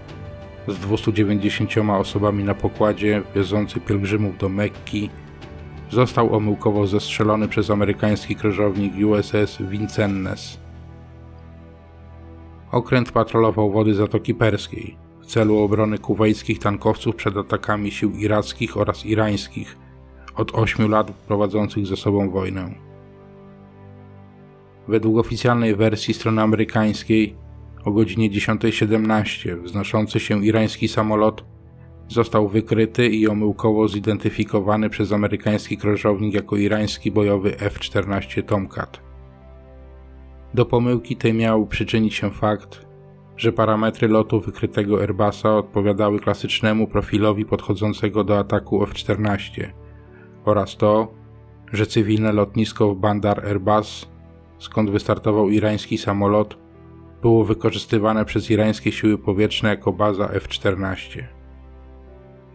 z 0.67 0.77
290 0.77 1.71
osobami 1.99 2.43
na 2.43 2.53
pokładzie 2.53 3.21
wiozący 3.35 3.79
pielgrzymów 3.79 4.37
do 4.37 4.49
Mekki 4.49 5.09
został 5.91 6.35
omyłkowo 6.35 6.87
zestrzelony 6.87 7.47
przez 7.47 7.69
amerykański 7.69 8.35
krążownik 8.35 8.93
USS 9.05 9.57
Vincennes. 9.61 10.59
Okręt 12.71 13.11
patrolował 13.11 13.71
wody 13.71 13.93
Zatoki 13.93 14.35
Perskiej 14.35 14.95
w 15.21 15.25
celu 15.25 15.57
obrony 15.57 15.97
kuwejskich 15.97 16.59
tankowców 16.59 17.15
przed 17.15 17.37
atakami 17.37 17.91
sił 17.91 18.11
irackich 18.11 18.77
oraz 18.77 19.05
irańskich 19.05 19.77
od 20.35 20.55
8 20.55 20.89
lat 20.91 21.11
prowadzących 21.11 21.87
ze 21.87 21.97
sobą 21.97 22.29
wojnę. 22.29 22.71
Według 24.87 25.17
oficjalnej 25.17 25.75
wersji 25.75 26.13
strony 26.13 26.41
amerykańskiej 26.41 27.35
o 27.85 27.91
godzinie 27.91 28.29
10.17 28.29 29.63
wznoszący 29.63 30.19
się 30.19 30.45
irański 30.45 30.87
samolot 30.87 31.43
został 32.11 32.47
wykryty 32.47 33.07
i 33.07 33.27
omyłkowo 33.27 33.87
zidentyfikowany 33.87 34.89
przez 34.89 35.11
amerykański 35.11 35.77
krążownik 35.77 36.33
jako 36.33 36.57
irański 36.57 37.11
bojowy 37.11 37.59
F-14 37.59 38.43
Tomcat. 38.43 39.01
Do 40.53 40.65
pomyłki 40.65 41.15
tej 41.15 41.33
miał 41.33 41.67
przyczynić 41.67 42.15
się 42.15 42.31
fakt, 42.31 42.85
że 43.37 43.51
parametry 43.51 44.07
lotu 44.07 44.41
wykrytego 44.41 45.01
Airbusa 45.01 45.57
odpowiadały 45.57 46.19
klasycznemu 46.19 46.87
profilowi 46.87 47.45
podchodzącego 47.45 48.23
do 48.23 48.39
ataku 48.39 48.83
F-14 48.83 49.71
oraz 50.45 50.77
to, 50.77 51.13
że 51.73 51.85
cywilne 51.85 52.31
lotnisko 52.31 52.95
w 52.95 52.97
Bandar 52.97 53.45
Airbus, 53.45 54.09
skąd 54.59 54.89
wystartował 54.89 55.49
irański 55.49 55.97
samolot, 55.97 56.57
było 57.21 57.45
wykorzystywane 57.45 58.25
przez 58.25 58.51
irańskie 58.51 58.91
siły 58.91 59.17
powietrzne 59.17 59.69
jako 59.69 59.93
baza 59.93 60.29
F-14. 60.29 61.40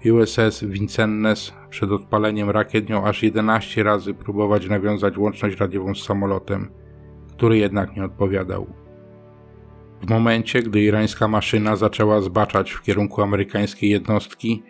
USS 0.05 0.65
Vincennes 0.65 1.53
przed 1.71 1.93
odpaleniem 1.93 2.51
rakiet 2.51 2.89
miał 2.89 3.07
aż 3.07 3.23
11 3.23 3.83
razy 3.83 4.15
próbować 4.15 4.69
nawiązać 4.69 5.19
łączność 5.19 5.57
radiową 5.57 5.95
z 5.95 6.03
samolotem, 6.03 6.69
który 7.33 7.59
jednak 7.59 7.97
nie 7.97 8.05
odpowiadał. 8.05 8.67
W 10.03 10.11
momencie, 10.11 10.63
gdy 10.63 10.81
irańska 10.81 11.29
maszyna 11.29 11.77
zaczęła 11.77 12.21
zbaczać 12.21 12.71
w 12.71 12.83
kierunku 12.83 13.23
amerykańskiej 13.23 13.91
jednostki 13.91 14.63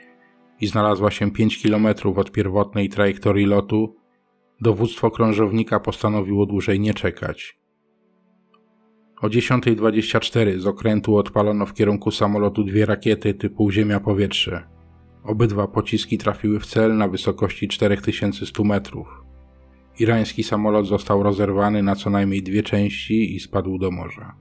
i 0.61 0.67
znalazła 0.67 1.11
się 1.11 1.31
5 1.31 1.63
km 1.63 1.87
od 2.17 2.33
pierwotnej 2.33 2.89
trajektorii 2.89 3.47
lotu, 3.47 3.97
dowództwo 4.61 5.11
krążownika 5.11 5.81
postanowiło 5.81 6.47
dłużej 6.47 6.81
nie 6.81 6.95
czekać. 6.95 7.59
O 9.21 9.29
10.24 9.29 10.59
z 10.59 10.67
okrętu 10.67 11.17
odpalono 11.17 11.67
w 11.67 11.75
kierunku 11.75 12.11
samolotu 12.11 12.65
dwie 12.65 12.87
rakiety 12.87 13.35
typu 13.35 13.71
Ziemia-Powietrze. 13.71 14.76
Obydwa 15.27 15.67
pociski 15.69 16.19
trafiły 16.19 16.61
w 16.61 16.67
cel 16.67 16.97
na 16.97 17.09
wysokości 17.09 17.69
4100 17.69 18.65
metrów. 18.65 19.25
Irański 19.99 20.43
samolot 20.43 20.87
został 20.87 21.23
rozerwany 21.23 21.83
na 21.83 21.97
co 21.97 22.11
najmniej 22.11 22.43
dwie 22.43 22.63
części 22.63 23.37
i 23.37 23.41
spadł 23.41 23.79
do 23.79 23.91
morza. 23.91 24.35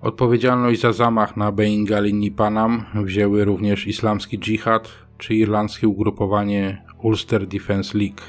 Odpowiedzialność 0.00 0.80
za 0.80 0.92
zamach 0.92 1.36
na 1.36 1.52
Boeinga 1.52 2.00
linii 2.00 2.30
Panam 2.30 2.84
wzięły 2.94 3.44
również 3.44 3.86
islamski 3.86 4.38
dżihad 4.38 4.88
czy 5.18 5.34
irlandzkie 5.34 5.88
ugrupowanie 5.88 6.84
Ulster 7.02 7.46
Defense 7.46 7.98
League. 7.98 8.22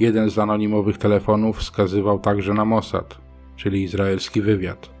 Jeden 0.00 0.30
z 0.30 0.38
anonimowych 0.38 0.98
telefonów 0.98 1.58
wskazywał 1.58 2.18
także 2.18 2.54
na 2.54 2.64
Mossad, 2.64 3.18
czyli 3.56 3.82
izraelski 3.82 4.40
wywiad. 4.40 4.97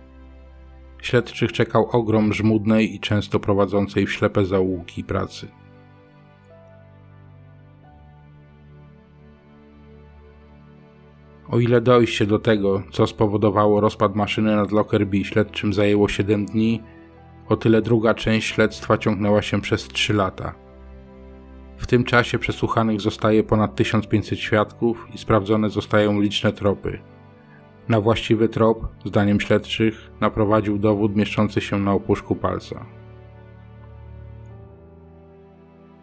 Śledczych 1.02 1.52
czekał 1.52 1.88
ogrom 1.90 2.32
żmudnej 2.32 2.94
i 2.94 3.00
często 3.00 3.40
prowadzącej 3.40 4.06
w 4.06 4.12
ślepe 4.12 4.44
zaułki 4.44 5.04
pracy. 5.04 5.48
O 11.50 11.58
ile 11.58 11.80
dojście 11.80 12.26
do 12.26 12.38
tego, 12.38 12.82
co 12.90 13.06
spowodowało 13.06 13.80
rozpad 13.80 14.16
maszyny 14.16 14.56
nad 14.56 14.72
Lockerbie 14.72 15.24
śledczym 15.24 15.72
zajęło 15.72 16.08
7 16.08 16.46
dni, 16.46 16.82
o 17.48 17.56
tyle 17.56 17.82
druga 17.82 18.14
część 18.14 18.54
śledztwa 18.54 18.98
ciągnęła 18.98 19.42
się 19.42 19.60
przez 19.60 19.88
3 19.88 20.14
lata. 20.14 20.54
W 21.76 21.86
tym 21.86 22.04
czasie 22.04 22.38
przesłuchanych 22.38 23.00
zostaje 23.00 23.42
ponad 23.44 23.76
1500 23.76 24.38
świadków 24.38 25.06
i 25.14 25.18
sprawdzone 25.18 25.70
zostają 25.70 26.20
liczne 26.20 26.52
tropy. 26.52 26.98
Na 27.88 28.00
właściwy 28.00 28.48
trop, 28.48 28.88
zdaniem 29.04 29.40
śledczych, 29.40 30.10
naprowadził 30.20 30.78
dowód 30.78 31.16
mieszczący 31.16 31.60
się 31.60 31.78
na 31.78 31.92
opuszku 31.92 32.36
palca. 32.36 32.86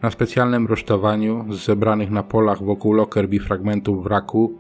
Na 0.02 0.12
specjalnym 0.12 0.68
rusztowaniu 0.68 1.46
z 1.54 1.66
zebranych 1.66 2.12
na 2.12 2.24
polach 2.24 2.64
wokół 2.64 2.94
Lockerbie 2.94 3.40
fragmentów 3.40 4.04
wraku 4.04 4.60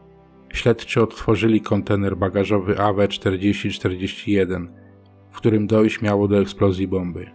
śledczy 0.53 1.01
odtworzyli 1.01 1.61
kontener 1.61 2.17
bagażowy 2.17 2.75
AW4041, 2.75 4.67
w 5.31 5.37
którym 5.37 5.67
dojść 5.67 6.01
miało 6.01 6.27
do 6.27 6.39
eksplozji 6.39 6.87
bomby. 6.87 7.29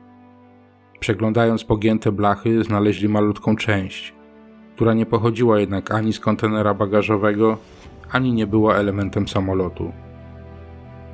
Przeglądając 1.00 1.64
pogięte 1.64 2.12
blachy, 2.12 2.64
znaleźli 2.64 3.08
malutką 3.08 3.56
część, 3.56 4.14
która 4.74 4.94
nie 4.94 5.06
pochodziła 5.06 5.60
jednak 5.60 5.90
ani 5.90 6.12
z 6.12 6.20
kontenera 6.20 6.74
bagażowego, 6.74 7.58
ani 8.10 8.32
nie 8.32 8.46
była 8.46 8.74
elementem 8.74 9.28
samolotu. 9.28 9.92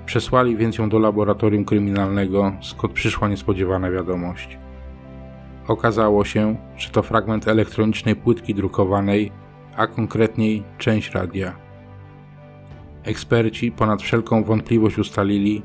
Przesłali 0.06 0.56
więc 0.56 0.78
ją 0.78 0.88
do 0.88 0.98
laboratorium 0.98 1.64
kryminalnego, 1.64 2.52
skąd 2.62 2.92
przyszła 2.92 3.28
niespodziewana 3.28 3.90
wiadomość. 3.90 4.59
Okazało 5.68 6.24
się, 6.24 6.56
że 6.76 6.90
to 6.90 7.02
fragment 7.02 7.48
elektronicznej 7.48 8.16
płytki 8.16 8.54
drukowanej, 8.54 9.32
a 9.76 9.87
konkretniej 9.87 10.62
część 10.78 11.11
radia. 11.11 11.56
Eksperci 13.04 13.72
ponad 13.72 14.02
wszelką 14.02 14.44
wątpliwość 14.44 14.98
ustalili, 14.98 15.62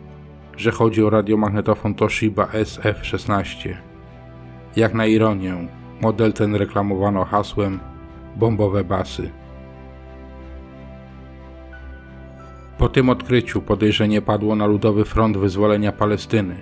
że 0.57 0.71
chodzi 0.71 1.03
o 1.03 1.09
radiomagnetofon 1.09 1.95
Toshiba 1.95 2.45
SF-16. 2.45 3.75
Jak 4.75 4.93
na 4.93 5.05
ironię, 5.05 5.67
model 6.01 6.33
ten 6.33 6.55
reklamowano 6.55 7.25
hasłem 7.25 7.79
bombowe 8.35 8.83
basy. 8.83 9.40
Po 12.81 12.89
tym 12.89 13.09
odkryciu 13.09 13.61
podejrzenie 13.61 14.21
padło 14.21 14.55
na 14.55 14.65
Ludowy 14.65 15.05
Front 15.05 15.37
Wyzwolenia 15.37 15.91
Palestyny. 15.91 16.55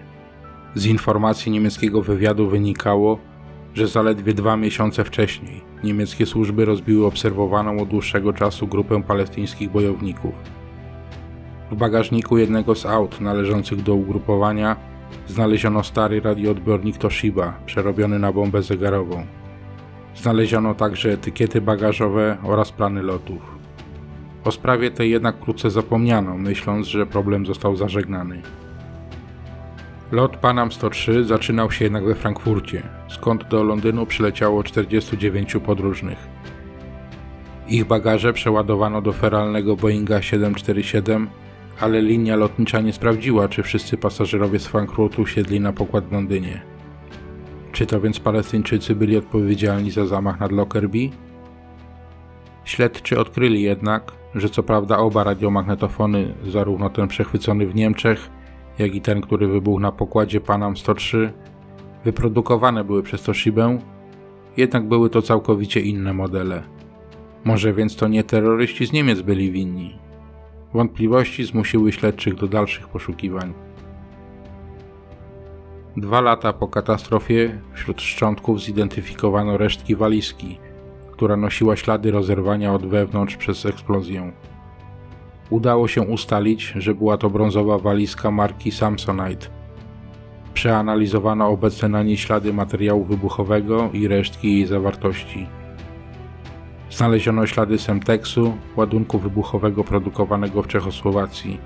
Z 0.76 0.86
informacji 0.86 1.52
niemieckiego 1.52 2.02
wywiadu 2.02 2.48
wynikało, 2.48 3.20
że 3.74 3.88
zaledwie 3.88 4.34
dwa 4.34 4.58
miesiące 4.58 5.04
wcześniej 5.04 5.62
niemieckie 5.84 6.26
służby 6.26 6.66
rozbiły 6.66 7.06
obserwowaną 7.06 7.82
od 7.82 7.90
dłuższego 7.90 8.34
czasu 8.34 8.68
grupę 8.68 9.04
palestyńskich 9.04 9.72
bojowników. 9.72 10.34
W 11.72 11.76
bagażniku 11.76 12.38
jednego 12.38 12.76
z 12.76 12.86
aut 12.86 13.22
należących 13.22 13.84
do 13.84 13.94
ugrupowania 13.96 14.76
znaleziono 15.28 15.84
stary 15.84 16.22
radioodbiornik 16.22 16.98
Toshiba, 16.98 17.54
przerobiony 17.66 18.20
na 18.20 18.34
bombę 18.34 18.64
zegarową. 18.64 19.26
Znaleziono 20.16 20.76
także 20.76 21.12
etykiety 21.12 21.62
bagażowe 21.62 22.38
oraz 22.44 22.72
plany 22.72 23.04
lotów. 23.04 23.59
O 24.44 24.52
sprawie 24.52 24.92
tej 24.92 25.12
jednak 25.12 25.36
wkrótce 25.36 25.72
zapomniano, 25.72 26.38
myśląc, 26.38 26.88
że 26.88 27.06
problem 27.06 27.46
został 27.46 27.76
zażegnany. 27.76 28.42
Lot 30.12 30.38
Panam 30.38 30.72
103 30.72 31.24
zaczynał 31.24 31.72
się 31.72 31.86
jednak 31.86 32.06
we 32.06 32.16
Frankfurcie, 32.16 32.84
skąd 33.10 33.48
do 33.48 33.64
Londynu 33.64 34.06
przyleciało 34.06 34.64
49 34.64 35.56
podróżnych. 35.66 36.18
Ich 37.68 37.86
bagaże 37.86 38.34
przeładowano 38.34 39.02
do 39.02 39.14
feralnego 39.14 39.76
Boeinga 39.76 40.22
747, 40.22 41.30
ale 41.80 42.02
linia 42.02 42.36
lotnicza 42.36 42.82
nie 42.82 42.94
sprawdziła, 42.94 43.50
czy 43.50 43.64
wszyscy 43.64 43.98
pasażerowie 43.98 44.60
z 44.60 44.68
Frankfurtu 44.68 45.26
siedli 45.26 45.60
na 45.60 45.74
pokład 45.74 46.06
w 46.06 46.12
Londynie. 46.12 46.62
Czy 47.72 47.86
to 47.86 48.02
więc 48.02 48.20
Palestyńczycy 48.20 48.96
byli 48.96 49.18
odpowiedzialni 49.18 49.92
za 49.92 50.06
zamach 50.06 50.40
nad 50.40 50.52
Lockerbie? 50.52 51.10
Śledczy 52.70 53.20
odkryli 53.20 53.62
jednak, 53.62 54.12
że 54.36 54.50
co 54.50 54.64
prawda 54.64 54.98
oba 54.98 55.24
radiomagnetofony, 55.24 56.34
zarówno 56.48 56.90
ten 56.90 57.08
przechwycony 57.08 57.68
w 57.68 57.76
Niemczech, 57.76 58.30
jak 58.80 58.96
i 58.96 59.02
ten, 59.02 59.22
który 59.22 59.48
wybuchł 59.48 59.80
na 59.80 59.92
pokładzie 59.92 60.42
Panam 60.42 60.78
103, 60.78 61.34
wyprodukowane 62.06 62.84
były 62.84 63.04
przez 63.04 63.24
Toshibę, 63.24 63.80
jednak 64.58 64.88
były 64.88 65.10
to 65.10 65.22
całkowicie 65.22 65.80
inne 65.80 66.14
modele. 66.14 66.64
Może 67.44 67.74
więc 67.74 67.96
to 67.96 68.08
nie 68.08 68.24
terroryści 68.24 68.86
z 68.86 68.92
Niemiec 68.92 69.22
byli 69.22 69.52
winni. 69.52 70.00
Wątpliwości 70.74 71.46
zmusiły 71.46 71.92
śledczych 71.92 72.36
do 72.36 72.48
dalszych 72.48 72.88
poszukiwań. 72.88 73.54
Dwa 75.98 76.22
lata 76.22 76.54
po 76.54 76.68
katastrofie 76.68 77.62
wśród 77.74 78.02
szczątków 78.02 78.62
zidentyfikowano 78.62 79.58
resztki 79.58 79.96
walizki, 79.96 80.60
która 81.20 81.38
nosiła 81.38 81.76
ślady 81.76 82.12
rozerwania 82.12 82.74
od 82.74 82.86
wewnątrz 82.86 83.38
przez 83.38 83.66
eksplozję. 83.66 84.32
Udało 85.50 85.88
się 85.88 86.02
ustalić, 86.02 86.74
że 86.76 86.96
była 86.96 87.18
to 87.18 87.30
brązowa 87.30 87.78
walizka 87.78 88.32
marki 88.32 88.72
Samsonite. 88.72 89.48
Przeanalizowano 90.54 91.48
obecne 91.48 91.90
na 91.90 92.04
niej 92.04 92.18
ślady 92.18 92.54
materiału 92.54 93.04
wybuchowego 93.04 93.90
i 93.94 94.08
resztki 94.08 94.54
jej 94.54 94.66
zawartości. 94.66 95.48
Znaleziono 96.92 97.48
ślady 97.48 97.78
Semtexu, 97.78 98.58
ładunku 98.76 99.20
wybuchowego 99.20 99.84
produkowanego 99.84 100.64
w 100.64 100.68
Czechosłowacji, 100.68 101.60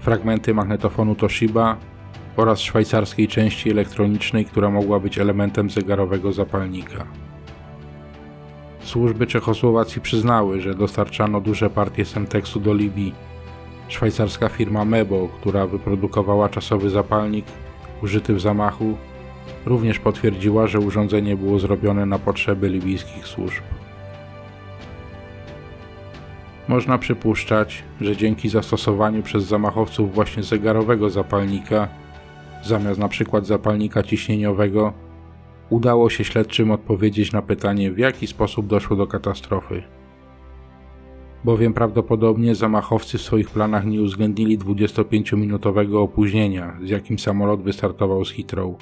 fragmenty 0.00 0.54
magnetofonu 0.54 1.14
Toshiba 1.14 1.76
oraz 2.36 2.60
szwajcarskiej 2.60 3.28
części 3.28 3.70
elektronicznej, 3.70 4.44
która 4.44 4.70
mogła 4.70 5.00
być 5.00 5.18
elementem 5.18 5.70
zegarowego 5.70 6.32
zapalnika. 6.32 7.27
Służby 8.80 9.26
Czechosłowacji 9.26 10.00
przyznały, 10.00 10.60
że 10.60 10.74
dostarczano 10.74 11.40
duże 11.40 11.70
partie 11.70 12.04
Semtexu 12.04 12.60
do 12.60 12.74
Libii. 12.74 13.14
Szwajcarska 13.88 14.48
firma 14.48 14.84
Mebo, 14.84 15.28
która 15.28 15.66
wyprodukowała 15.66 16.48
czasowy 16.48 16.90
zapalnik 16.90 17.44
użyty 18.02 18.34
w 18.34 18.40
zamachu, 18.40 18.96
również 19.66 19.98
potwierdziła, 19.98 20.66
że 20.66 20.80
urządzenie 20.80 21.36
było 21.36 21.58
zrobione 21.58 22.06
na 22.06 22.18
potrzeby 22.18 22.68
libijskich 22.68 23.26
służb. 23.26 23.62
Można 26.68 26.98
przypuszczać, 26.98 27.84
że 28.00 28.16
dzięki 28.16 28.48
zastosowaniu 28.48 29.22
przez 29.22 29.44
zamachowców 29.44 30.14
właśnie 30.14 30.42
zegarowego 30.42 31.10
zapalnika, 31.10 31.88
zamiast 32.64 33.00
przykład 33.08 33.46
zapalnika 33.46 34.02
ciśnieniowego, 34.02 34.92
udało 35.70 36.10
się 36.10 36.24
śledczym 36.24 36.70
odpowiedzieć 36.70 37.32
na 37.32 37.42
pytanie, 37.42 37.92
w 37.92 37.98
jaki 37.98 38.26
sposób 38.26 38.66
doszło 38.66 38.96
do 38.96 39.06
katastrofy. 39.06 39.82
Bowiem 41.44 41.74
prawdopodobnie 41.74 42.54
zamachowcy 42.54 43.18
w 43.18 43.22
swoich 43.22 43.50
planach 43.50 43.86
nie 43.86 44.02
uwzględnili 44.02 44.58
25-minutowego 44.58 46.02
opóźnienia, 46.02 46.76
z 46.84 46.88
jakim 46.88 47.18
samolot 47.18 47.62
wystartował 47.62 48.24
z 48.24 48.32
Heathrow, 48.32 48.74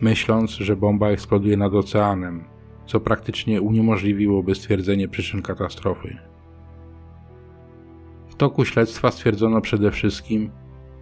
myśląc, 0.00 0.50
że 0.50 0.76
bomba 0.76 1.08
eksploduje 1.08 1.56
nad 1.56 1.74
oceanem, 1.74 2.44
co 2.86 3.00
praktycznie 3.00 3.62
uniemożliwiłoby 3.62 4.54
stwierdzenie 4.54 5.08
przyczyn 5.08 5.42
katastrofy. 5.42 6.16
W 8.28 8.34
toku 8.34 8.64
śledztwa 8.64 9.10
stwierdzono 9.10 9.60
przede 9.60 9.90
wszystkim, 9.90 10.50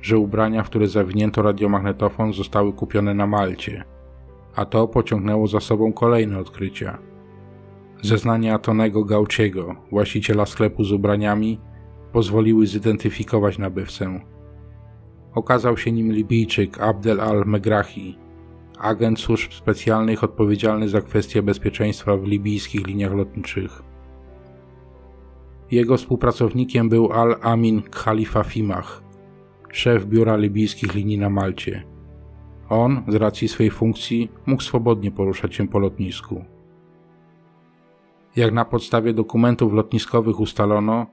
że 0.03 0.19
ubrania, 0.19 0.63
w 0.63 0.67
które 0.67 0.89
zawinięto 0.89 1.43
radiomagnetofon, 1.43 2.33
zostały 2.33 2.73
kupione 2.73 3.15
na 3.15 3.27
Malcie– 3.27 3.85
a 4.57 4.65
to 4.65 4.89
pociągnęło 4.89 5.47
za 5.47 5.61
sobą 5.61 5.93
kolejne 5.93 6.39
odkrycia. 6.39 6.99
Zeznania 8.03 8.59
Tonego 8.59 9.05
Gauciego, 9.05 9.77
właściciela 9.91 10.47
sklepu 10.47 10.85
z 10.85 10.93
ubraniami, 10.93 11.61
pozwoliły 12.13 12.67
zidentyfikować 12.67 13.59
nabywcę. 13.59 14.21
Okazał 15.35 15.77
się 15.77 15.93
nim 15.93 16.13
Libijczyk 16.13 16.81
Abdel 16.81 17.21
al-Megrahi, 17.21 18.19
agent 18.79 19.21
służb 19.21 19.53
specjalnych 19.53 20.25
odpowiedzialny 20.25 20.89
za 20.89 21.01
kwestie 21.01 21.43
bezpieczeństwa 21.43 22.17
w 22.17 22.25
libijskich 22.25 22.87
liniach 22.87 23.13
lotniczych. 23.13 23.83
Jego 25.71 25.97
współpracownikiem 25.97 26.89
był 26.89 27.13
Al-Amin 27.13 27.83
Khalifa 27.83 28.43
Fimach, 28.45 29.03
szef 29.73 30.07
biura 30.07 30.37
libijskich 30.37 30.95
linii 30.95 31.19
na 31.19 31.31
Malcie. 31.31 31.96
On, 32.69 33.03
z 33.09 33.15
racji 33.15 33.49
swej 33.49 33.71
funkcji, 33.71 34.31
mógł 34.47 34.63
swobodnie 34.63 35.11
poruszać 35.11 35.55
się 35.55 35.69
po 35.69 35.79
lotnisku. 35.79 36.45
Jak 38.37 38.53
na 38.53 38.65
podstawie 38.65 39.13
dokumentów 39.13 39.73
lotniskowych 39.73 40.41
ustalono, 40.41 41.07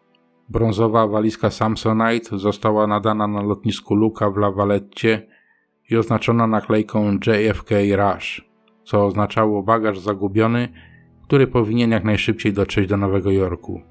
brązowa 0.49 1.07
walizka 1.07 1.49
Samsonite 1.49 2.37
została 2.37 2.87
nadana 2.87 3.27
na 3.27 3.41
lotnisku 3.41 3.95
Luka 3.95 4.29
w 4.29 4.37
La 4.37 4.51
Valette 4.51 5.21
i 5.89 5.97
oznaczona 5.97 6.47
naklejką 6.47 7.13
JFK 7.13 7.69
Rush, 7.95 8.49
co 8.83 9.05
oznaczało 9.05 9.63
bagaż 9.63 9.99
zagubiony, 9.99 10.69
który 11.23 11.47
powinien 11.47 11.91
jak 11.91 12.03
najszybciej 12.03 12.53
dotrzeć 12.53 12.87
do 12.87 12.97
Nowego 12.97 13.31
Jorku. 13.31 13.81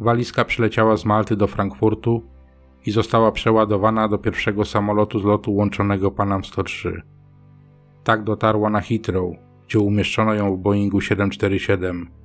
Walizka 0.00 0.44
przyleciała 0.44 0.96
z 0.96 1.04
Malty 1.04 1.36
do 1.36 1.46
Frankfurtu 1.46 2.22
i 2.86 2.90
została 2.90 3.32
przeładowana 3.32 4.08
do 4.08 4.18
pierwszego 4.18 4.64
samolotu 4.64 5.20
z 5.20 5.24
lotu 5.24 5.54
łączonego 5.54 6.10
Panam 6.10 6.44
103. 6.44 7.02
Tak 8.04 8.24
dotarła 8.24 8.70
na 8.70 8.80
Heathrow, 8.80 9.34
gdzie 9.66 9.78
umieszczono 9.78 10.34
ją 10.34 10.56
w 10.56 10.58
Boeingu 10.58 11.00
747 11.00 12.18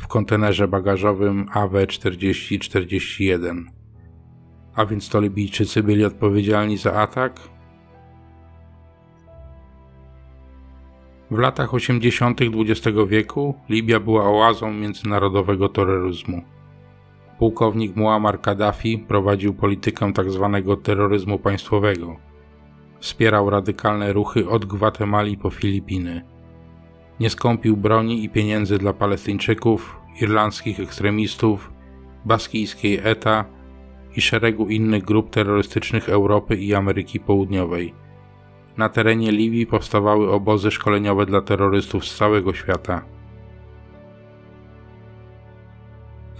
w 0.00 0.08
kontenerze 0.08 0.68
bagażowym 0.68 1.46
AW4041. 1.46 3.64
A 4.74 4.86
więc 4.86 5.08
to 5.08 5.20
Libijczycy 5.20 5.82
byli 5.82 6.04
odpowiedzialni 6.04 6.76
za 6.76 6.92
atak? 6.92 7.40
W 11.30 11.38
latach 11.38 11.74
80. 11.74 12.40
XX 12.40 12.98
wieku 13.08 13.54
Libia 13.68 14.00
była 14.00 14.30
oazą 14.30 14.72
międzynarodowego 14.72 15.68
terroryzmu. 15.68 16.42
Pułkownik 17.40 17.96
Muammar 17.96 18.40
Kaddafi 18.40 18.98
prowadził 18.98 19.54
politykę 19.54 20.12
tzw. 20.12 20.50
Tak 20.52 20.82
terroryzmu 20.82 21.38
państwowego. 21.38 22.16
Wspierał 22.98 23.50
radykalne 23.50 24.12
ruchy 24.12 24.48
od 24.48 24.64
Gwatemali 24.64 25.36
po 25.36 25.50
Filipiny. 25.50 26.22
Nie 27.20 27.30
skąpił 27.30 27.76
broni 27.76 28.24
i 28.24 28.28
pieniędzy 28.28 28.78
dla 28.78 28.92
Palestyńczyków, 28.92 30.00
irlandzkich 30.20 30.80
ekstremistów, 30.80 31.72
baskijskiej 32.24 33.00
ETA 33.02 33.44
i 34.16 34.20
szeregu 34.20 34.68
innych 34.68 35.04
grup 35.04 35.30
terrorystycznych 35.30 36.08
Europy 36.08 36.56
i 36.56 36.74
Ameryki 36.74 37.20
Południowej. 37.20 37.94
Na 38.76 38.88
terenie 38.88 39.32
Libii 39.32 39.66
powstawały 39.66 40.32
obozy 40.32 40.70
szkoleniowe 40.70 41.26
dla 41.26 41.40
terrorystów 41.40 42.04
z 42.04 42.16
całego 42.16 42.54
świata. 42.54 43.04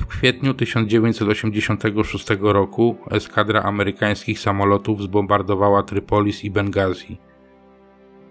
Kwietniu 0.06 0.54
1986 0.54 2.26
roku 2.40 2.96
eskadra 3.10 3.62
amerykańskich 3.62 4.40
samolotów 4.40 5.02
zbombardowała 5.02 5.82
Trypolis 5.82 6.44
i 6.44 6.50
Bengazi. 6.50 7.18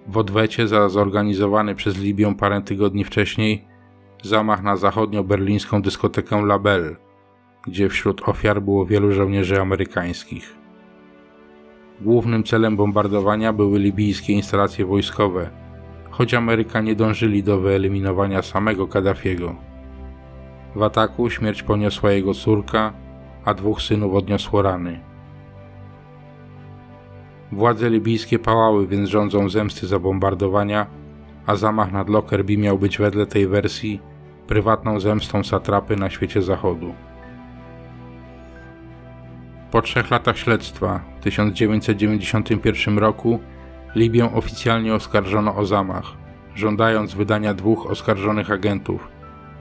W 0.08 0.18
odwecie 0.18 0.68
za 0.68 0.90
zorganizowany 0.90 1.76
przez 1.76 1.98
Libię 1.98 2.36
parę 2.40 2.62
tygodni 2.62 3.04
wcześniej 3.04 3.66
zamach 4.24 4.64
na 4.64 4.76
zachodnio-berlińską 4.76 5.82
dyskotekę 5.82 6.36
La 6.36 6.60
Belle, 6.60 6.96
gdzie 7.68 7.90
wśród 7.90 8.30
ofiar 8.30 8.62
było 8.62 8.86
wielu 8.86 9.12
żołnierzy 9.12 9.62
amerykańskich. 9.62 10.56
Głównym 12.02 12.44
celem 12.44 12.78
bombardowania 12.78 13.54
były 13.54 13.80
libijskie 13.80 14.34
instalacje 14.34 14.86
wojskowe, 14.86 15.50
choć 16.10 16.34
Amerykanie 16.34 16.96
dążyli 16.96 17.44
do 17.44 17.60
wyeliminowania 17.60 18.42
samego 18.42 18.88
Kaddafiego. 18.88 19.69
W 20.76 20.84
ataku 20.84 21.30
śmierć 21.30 21.64
poniosła 21.64 22.12
jego 22.12 22.34
córka, 22.34 22.94
a 23.46 23.54
dwóch 23.54 23.82
synów 23.82 24.14
odniosło 24.16 24.62
rany. 24.62 25.00
Władze 27.52 27.90
libijskie 27.90 28.40
pałały 28.40 28.88
więc 28.88 29.10
rządzą 29.10 29.50
zemsty 29.50 29.88
za 29.88 30.00
bombardowania, 30.00 30.88
a 31.46 31.56
zamach 31.56 31.92
nad 31.92 32.10
Lockerbie 32.10 32.58
miał 32.58 32.80
być 32.80 32.98
wedle 32.98 33.26
tej 33.26 33.48
wersji 33.48 34.02
prywatną 34.48 35.00
zemstą 35.00 35.44
satrapy 35.44 35.96
na 35.96 36.10
świecie 36.10 36.42
zachodu. 36.42 36.94
Po 39.72 39.82
trzech 39.82 40.12
latach 40.12 40.38
śledztwa 40.38 41.00
w 41.20 41.24
1991 41.24 42.98
roku 42.98 43.40
Libię 43.96 44.34
oficjalnie 44.34 44.94
oskarżono 44.94 45.56
o 45.56 45.66
zamach, 45.66 46.06
żądając 46.56 47.14
wydania 47.14 47.54
dwóch 47.54 47.92
oskarżonych 47.92 48.52
agentów 48.52 49.08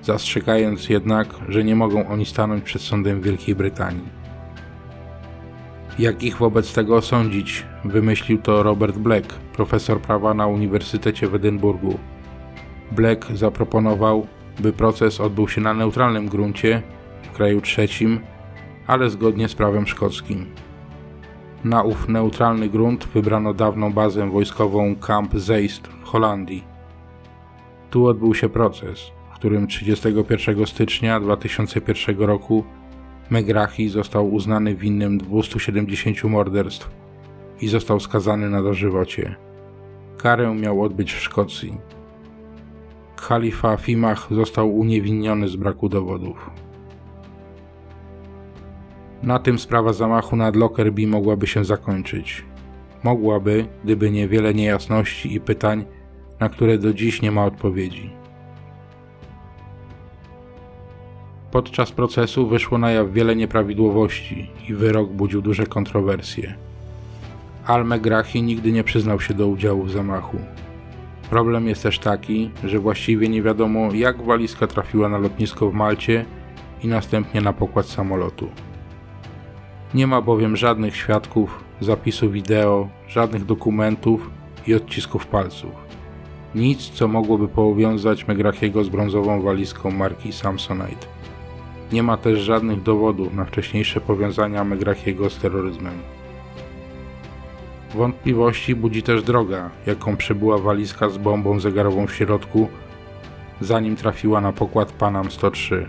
zastrzegając 0.03 0.89
jednak, 0.89 1.27
że 1.49 1.63
nie 1.63 1.75
mogą 1.75 2.07
oni 2.07 2.25
stanąć 2.25 2.63
przed 2.63 2.81
sądem 2.81 3.21
Wielkiej 3.21 3.55
Brytanii. 3.55 4.18
Jak 5.99 6.23
ich 6.23 6.37
wobec 6.37 6.73
tego 6.73 6.95
osądzić, 6.95 7.65
wymyślił 7.85 8.41
to 8.41 8.63
Robert 8.63 8.97
Black, 8.97 9.33
profesor 9.33 10.01
prawa 10.01 10.33
na 10.33 10.47
Uniwersytecie 10.47 11.27
w 11.27 11.35
Edynburgu. 11.35 11.99
Black 12.91 13.31
zaproponował, 13.33 14.27
by 14.59 14.73
proces 14.73 15.21
odbył 15.21 15.47
się 15.47 15.61
na 15.61 15.73
neutralnym 15.73 16.27
gruncie, 16.27 16.81
w 17.23 17.31
kraju 17.31 17.61
trzecim, 17.61 18.19
ale 18.87 19.09
zgodnie 19.09 19.47
z 19.47 19.55
prawem 19.55 19.87
szkockim. 19.87 20.45
Na 21.63 21.83
ów 21.83 22.09
neutralny 22.09 22.69
grunt 22.69 23.07
wybrano 23.13 23.53
dawną 23.53 23.93
bazę 23.93 24.29
wojskową 24.29 24.95
Camp 24.95 25.35
Zeist 25.35 25.87
w 25.87 26.03
Holandii. 26.03 26.63
Tu 27.89 28.07
odbył 28.07 28.35
się 28.35 28.49
proces, 28.49 29.11
w 29.31 29.35
którym 29.35 29.67
31 29.67 30.65
stycznia 30.65 31.19
2001 31.19 32.19
roku 32.19 32.63
Megrahi 33.29 33.89
został 33.89 34.33
uznany 34.33 34.75
winnym 34.75 35.17
270 35.17 36.23
morderstw 36.23 36.89
i 37.61 37.67
został 37.67 37.99
skazany 37.99 38.49
na 38.49 38.63
dożywocie. 38.63 39.35
Karę 40.17 40.55
miał 40.55 40.81
odbyć 40.81 41.13
w 41.13 41.19
Szkocji. 41.19 41.77
Khalifa 43.27 43.77
Fimach 43.77 44.27
został 44.31 44.75
uniewinniony 44.75 45.47
z 45.47 45.55
braku 45.55 45.89
dowodów. 45.89 46.51
Na 49.23 49.39
tym 49.39 49.59
sprawa 49.59 49.93
zamachu 49.93 50.35
nad 50.35 50.55
Lockerbie 50.55 51.07
mogłaby 51.07 51.47
się 51.47 51.65
zakończyć. 51.65 52.45
Mogłaby, 53.03 53.65
gdyby 53.83 54.11
nie 54.11 54.27
wiele 54.27 54.53
niejasności 54.53 55.33
i 55.33 55.39
pytań, 55.39 55.85
na 56.39 56.49
które 56.49 56.77
do 56.77 56.93
dziś 56.93 57.21
nie 57.21 57.31
ma 57.31 57.45
odpowiedzi. 57.45 58.18
Podczas 61.51 61.91
procesu 61.91 62.47
wyszło 62.47 62.77
na 62.77 62.91
jaw 62.91 63.11
wiele 63.11 63.35
nieprawidłowości 63.35 64.49
i 64.69 64.73
wyrok 64.73 65.09
budził 65.09 65.41
duże 65.41 65.65
kontrowersje. 65.65 66.55
Al-Megrahi 67.65 68.43
nigdy 68.43 68.71
nie 68.71 68.83
przyznał 68.83 69.19
się 69.19 69.33
do 69.33 69.47
udziału 69.47 69.83
w 69.83 69.91
zamachu. 69.91 70.37
Problem 71.29 71.67
jest 71.67 71.83
też 71.83 71.99
taki, 71.99 72.51
że 72.63 72.79
właściwie 72.79 73.29
nie 73.29 73.41
wiadomo 73.41 73.93
jak 73.93 74.23
walizka 74.23 74.67
trafiła 74.67 75.09
na 75.09 75.17
lotnisko 75.17 75.69
w 75.69 75.73
Malcie 75.73 76.25
i 76.83 76.87
następnie 76.87 77.41
na 77.41 77.53
pokład 77.53 77.85
samolotu. 77.85 78.47
Nie 79.93 80.07
ma 80.07 80.21
bowiem 80.21 80.57
żadnych 80.57 80.95
świadków, 80.95 81.63
zapisu 81.81 82.31
wideo, 82.31 82.89
żadnych 83.07 83.45
dokumentów 83.45 84.29
i 84.67 84.75
odcisków 84.75 85.27
palców. 85.27 85.71
Nic, 86.55 86.89
co 86.89 87.07
mogłoby 87.07 87.47
powiązać 87.47 88.27
Megrahiego 88.27 88.83
z 88.83 88.89
brązową 88.89 89.41
walizką 89.41 89.91
marki 89.91 90.33
Samsonite. 90.33 91.18
Nie 91.91 92.03
ma 92.03 92.17
też 92.17 92.39
żadnych 92.39 92.83
dowodów 92.83 93.33
na 93.33 93.45
wcześniejsze 93.45 94.01
powiązania 94.01 94.63
Megrahiego 94.63 95.29
z 95.29 95.37
terroryzmem. 95.37 95.93
Wątpliwości 97.95 98.75
budzi 98.75 99.03
też 99.03 99.23
droga, 99.23 99.69
jaką 99.85 100.17
przebyła 100.17 100.57
walizka 100.57 101.09
z 101.09 101.17
bombą 101.17 101.59
zegarową 101.59 102.07
w 102.07 102.15
środku, 102.15 102.67
zanim 103.61 103.95
trafiła 103.95 104.41
na 104.41 104.53
pokład 104.53 104.91
Panam 104.91 105.31
103. 105.31 105.87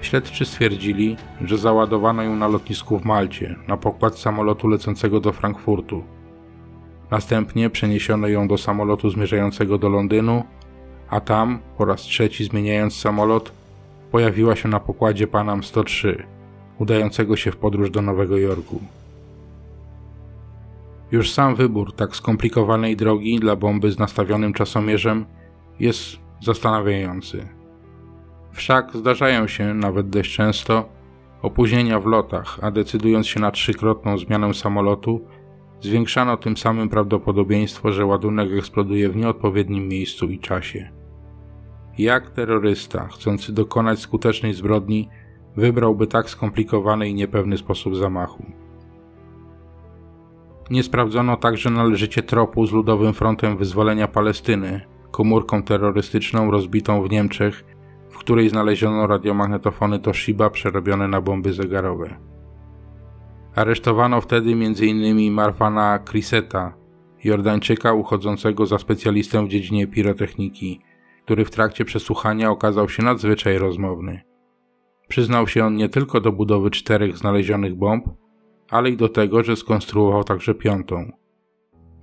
Śledczy 0.00 0.44
stwierdzili, 0.44 1.16
że 1.44 1.58
załadowano 1.58 2.22
ją 2.22 2.36
na 2.36 2.48
lotnisku 2.48 2.98
w 2.98 3.04
Malcie, 3.04 3.56
na 3.68 3.76
pokład 3.76 4.18
samolotu 4.18 4.68
lecącego 4.68 5.20
do 5.20 5.32
Frankfurtu. 5.32 6.04
Następnie 7.10 7.70
przeniesiono 7.70 8.28
ją 8.28 8.48
do 8.48 8.58
samolotu 8.58 9.10
zmierzającego 9.10 9.78
do 9.78 9.88
Londynu, 9.88 10.44
a 11.10 11.20
tam, 11.20 11.58
po 11.78 11.84
raz 11.84 12.00
trzeci 12.00 12.44
zmieniając 12.44 12.96
samolot, 12.96 13.52
pojawiła 14.10 14.56
się 14.56 14.68
na 14.68 14.80
pokładzie 14.80 15.26
Panam 15.26 15.64
103, 15.64 16.26
udającego 16.78 17.36
się 17.36 17.52
w 17.52 17.56
podróż 17.56 17.90
do 17.90 18.02
Nowego 18.02 18.38
Jorku. 18.38 18.80
Już 21.12 21.32
sam 21.32 21.54
wybór 21.54 21.92
tak 21.92 22.16
skomplikowanej 22.16 22.96
drogi 22.96 23.40
dla 23.40 23.56
bomby 23.56 23.92
z 23.92 23.98
nastawionym 23.98 24.52
czasomierzem 24.52 25.24
jest 25.80 26.16
zastanawiający. 26.42 27.48
Wszak 28.52 28.96
zdarzają 28.96 29.48
się, 29.48 29.74
nawet 29.74 30.10
dość 30.10 30.36
często, 30.36 30.88
opóźnienia 31.42 32.00
w 32.00 32.06
lotach, 32.06 32.58
a 32.62 32.70
decydując 32.70 33.26
się 33.26 33.40
na 33.40 33.50
trzykrotną 33.50 34.18
zmianę 34.18 34.54
samolotu, 34.54 35.20
zwiększano 35.80 36.36
tym 36.36 36.56
samym 36.56 36.88
prawdopodobieństwo, 36.88 37.92
że 37.92 38.06
ładunek 38.06 38.52
eksploduje 38.58 39.08
w 39.08 39.16
nieodpowiednim 39.16 39.88
miejscu 39.88 40.26
i 40.26 40.38
czasie. 40.38 40.99
Jak 42.00 42.30
terrorysta, 42.30 43.08
chcący 43.08 43.52
dokonać 43.52 43.98
skutecznej 43.98 44.54
zbrodni, 44.54 45.08
wybrałby 45.56 46.06
tak 46.06 46.30
skomplikowany 46.30 47.08
i 47.08 47.14
niepewny 47.14 47.58
sposób 47.58 47.96
zamachu? 47.96 48.44
Nie 50.70 50.82
sprawdzono 50.82 51.36
także 51.36 51.70
należycie 51.70 52.22
tropu 52.22 52.66
z 52.66 52.72
Ludowym 52.72 53.14
Frontem 53.14 53.56
Wyzwolenia 53.56 54.08
Palestyny, 54.08 54.80
komórką 55.10 55.62
terrorystyczną 55.62 56.50
rozbitą 56.50 57.02
w 57.02 57.10
Niemczech, 57.10 57.64
w 58.10 58.18
której 58.18 58.48
znaleziono 58.48 59.06
radiomagnetofony 59.06 59.98
Toshiba 59.98 60.50
przerobione 60.50 61.08
na 61.08 61.20
bomby 61.20 61.52
zegarowe. 61.52 62.16
Aresztowano 63.54 64.20
wtedy 64.20 64.52
m.in. 64.52 65.32
Marwana 65.32 65.98
Kriseta, 65.98 66.74
Jordańczyka 67.24 67.92
uchodzącego 67.92 68.66
za 68.66 68.78
specjalistę 68.78 69.44
w 69.46 69.48
dziedzinie 69.48 69.86
pirotechniki, 69.86 70.80
który 71.24 71.44
w 71.44 71.50
trakcie 71.50 71.84
przesłuchania 71.84 72.50
okazał 72.50 72.88
się 72.88 73.02
nadzwyczaj 73.02 73.58
rozmowny. 73.58 74.20
Przyznał 75.08 75.48
się 75.48 75.64
on 75.64 75.74
nie 75.74 75.88
tylko 75.88 76.20
do 76.20 76.32
budowy 76.32 76.70
czterech 76.70 77.18
znalezionych 77.18 77.74
bomb, 77.74 78.04
ale 78.70 78.90
i 78.90 78.96
do 78.96 79.08
tego, 79.08 79.42
że 79.42 79.56
skonstruował 79.56 80.24
także 80.24 80.54
piątą. 80.54 81.12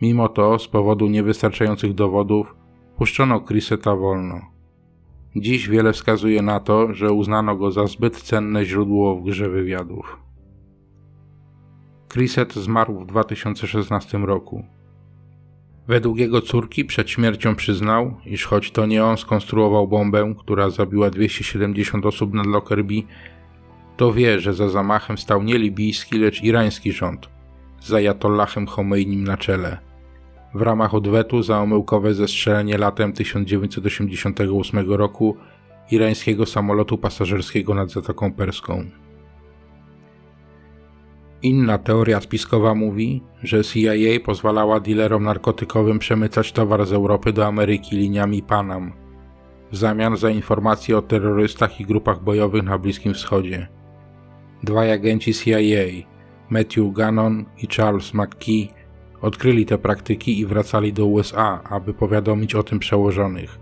Mimo 0.01 0.29
to, 0.29 0.59
z 0.59 0.67
powodu 0.67 1.07
niewystarczających 1.07 1.93
dowodów, 1.93 2.55
puszczono 2.97 3.41
Chriseta 3.41 3.95
wolno. 3.95 4.41
Dziś 5.35 5.69
wiele 5.69 5.93
wskazuje 5.93 6.41
na 6.41 6.59
to, 6.59 6.93
że 6.93 7.11
uznano 7.11 7.55
go 7.55 7.71
za 7.71 7.87
zbyt 7.87 8.21
cenne 8.21 8.65
źródło 8.65 9.15
w 9.15 9.23
grze 9.23 9.49
wywiadów. 9.49 10.19
Chriset 12.09 12.53
zmarł 12.53 12.99
w 12.99 13.05
2016 13.05 14.17
roku. 14.17 14.76
Według 15.87 16.17
jego 16.17 16.41
córki 16.41 16.85
przed 16.85 17.09
śmiercią 17.09 17.55
przyznał, 17.55 18.13
iż 18.25 18.45
choć 18.45 18.71
to 18.71 18.85
nie 18.85 19.05
on 19.05 19.17
skonstruował 19.17 19.87
bombę, 19.87 20.33
która 20.37 20.69
zabiła 20.69 21.09
270 21.09 22.05
osób 22.05 22.33
nad 22.33 22.45
Lockerbie, 22.45 23.01
to 23.97 24.13
wie, 24.13 24.39
że 24.39 24.53
za 24.53 24.69
zamachem 24.69 25.17
stał 25.17 25.43
nie 25.43 25.57
libijski, 25.57 26.19
lecz 26.19 26.43
irański 26.43 26.91
rząd, 26.91 27.29
z 27.79 27.93
Ayatollahem 27.93 28.67
Chomeinim 28.67 29.23
na 29.23 29.37
czele. 29.37 29.77
W 30.55 30.61
ramach 30.61 30.93
odwetu 30.93 31.43
za 31.43 31.59
omyłkowe 31.59 32.13
zestrzelenie 32.13 32.77
latem 32.77 33.13
1988 33.13 34.91
roku 34.91 35.37
irańskiego 35.91 36.45
samolotu 36.45 36.97
pasażerskiego 36.97 37.73
nad 37.73 37.91
Zatoką 37.91 38.33
Perską. 38.33 38.85
Inna 41.41 41.77
teoria 41.77 42.21
spiskowa 42.21 42.75
mówi, 42.75 43.23
że 43.43 43.63
CIA 43.63 44.19
pozwalała 44.25 44.79
dealerom 44.79 45.23
narkotykowym 45.23 45.99
przemycać 45.99 46.51
towar 46.51 46.85
z 46.85 46.93
Europy 46.93 47.33
do 47.33 47.45
Ameryki 47.45 47.95
liniami 47.95 48.43
Panam 48.43 49.07
w 49.71 49.77
zamian 49.77 50.17
za 50.17 50.29
informacje 50.29 50.97
o 50.97 51.01
terrorystach 51.01 51.79
i 51.79 51.85
grupach 51.85 52.23
bojowych 52.23 52.63
na 52.63 52.77
Bliskim 52.77 53.13
Wschodzie. 53.13 53.67
Dwaj 54.63 54.91
agenci 54.91 55.33
CIA, 55.33 56.07
Matthew 56.49 56.93
Gannon 56.93 57.45
i 57.57 57.67
Charles 57.67 58.13
McKee, 58.13 58.69
odkryli 59.21 59.65
te 59.65 59.77
praktyki 59.77 60.39
i 60.39 60.45
wracali 60.45 60.93
do 60.93 61.05
USA, 61.05 61.63
aby 61.63 61.93
powiadomić 61.93 62.55
o 62.55 62.63
tym 62.63 62.79
przełożonych. 62.79 63.59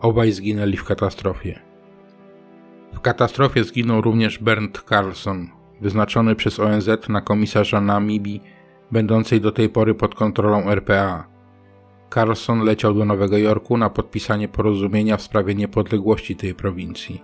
Obaj 0.00 0.32
zginęli 0.32 0.76
w 0.76 0.84
katastrofie. 0.84 1.60
W 2.94 3.00
katastrofie 3.00 3.64
zginął 3.64 4.00
również 4.00 4.38
Bernd 4.38 4.84
Carlson, 4.88 5.48
wyznaczony 5.80 6.34
przez 6.34 6.60
ONZ 6.60 6.88
na 7.08 7.20
komisarza 7.20 7.80
Namibii, 7.80 8.42
będącej 8.90 9.40
do 9.40 9.52
tej 9.52 9.68
pory 9.68 9.94
pod 9.94 10.14
kontrolą 10.14 10.70
RPA. 10.70 11.26
Carlson 12.14 12.60
leciał 12.60 12.94
do 12.94 13.04
Nowego 13.04 13.38
Jorku 13.38 13.76
na 13.76 13.90
podpisanie 13.90 14.48
porozumienia 14.48 15.16
w 15.16 15.22
sprawie 15.22 15.54
niepodległości 15.54 16.36
tej 16.36 16.54
prowincji. 16.54 17.22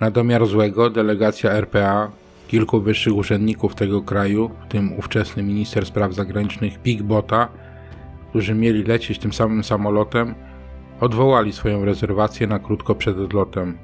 Na 0.00 0.10
domiar 0.10 0.46
złego 0.46 0.90
delegacja 0.90 1.50
RPA, 1.50 2.10
kilku 2.48 2.80
wyższych 2.80 3.14
urzędników 3.14 3.74
tego 3.74 4.02
kraju, 4.02 4.50
w 4.64 4.68
tym 4.68 4.98
ówczesny 4.98 5.42
minister 5.42 5.86
spraw 5.86 6.14
zagranicznych 6.14 6.78
Pig 6.78 7.02
Bota, 7.02 7.48
którzy 8.28 8.54
mieli 8.54 8.82
lecieć 8.82 9.18
tym 9.18 9.32
samym 9.32 9.64
samolotem, 9.64 10.34
odwołali 11.00 11.52
swoją 11.52 11.84
rezerwację 11.84 12.46
na 12.46 12.58
krótko 12.58 12.94
przed 12.94 13.18
odlotem. 13.18 13.78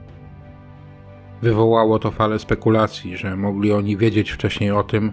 Wywołało 1.42 1.98
to 1.98 2.10
falę 2.10 2.38
spekulacji, 2.38 3.16
że 3.16 3.36
mogli 3.36 3.72
oni 3.72 3.96
wiedzieć 3.96 4.30
wcześniej 4.30 4.70
o 4.70 4.82
tym, 4.82 5.12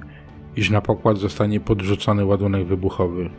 iż 0.56 0.70
na 0.70 0.82
pokład 0.82 1.18
zostanie 1.18 1.60
podrzucony 1.60 2.26
ładunek 2.26 2.66
wybuchowy. 2.66 3.30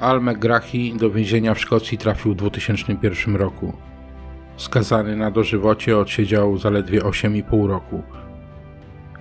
Al 0.00 0.22
McGrahi 0.22 0.94
do 0.96 1.10
więzienia 1.10 1.54
w 1.54 1.60
Szkocji 1.60 1.98
trafił 1.98 2.32
w 2.32 2.36
2001 2.36 3.36
roku. 3.36 3.72
Skazany 4.56 5.16
na 5.16 5.30
dożywocie 5.30 5.98
odsiedział 5.98 6.58
zaledwie 6.58 7.00
8,5 7.00 7.66
roku. 7.66 8.02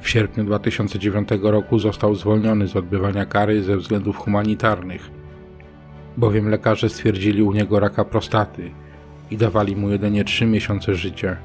W 0.02 0.10
sierpniu 0.10 0.44
2009 0.44 1.30
roku 1.42 1.80
został 1.80 2.16
zwolniony 2.16 2.68
z 2.68 2.76
odbywania 2.76 3.26
kary 3.26 3.64
ze 3.64 3.78
względów 3.78 4.18
humanitarnych, 4.18 5.12
bowiem 6.18 6.50
lekarze 6.50 6.90
stwierdzili 6.90 7.44
u 7.44 7.54
niego 7.54 7.80
raka 7.80 8.06
prostaty 8.06 8.72
i 9.32 9.38
dawali 9.38 9.76
mu 9.76 9.90
jedynie 9.90 10.24
3 10.24 10.46
miesiące 10.46 10.96
życia. 10.96 11.38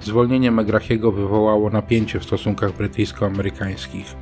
Zwolnienie 0.00 0.50
Megrachiego 0.50 1.12
wywołało 1.12 1.70
napięcie 1.70 2.20
w 2.20 2.24
stosunkach 2.24 2.72
brytyjsko-amerykańskich. 2.72 4.16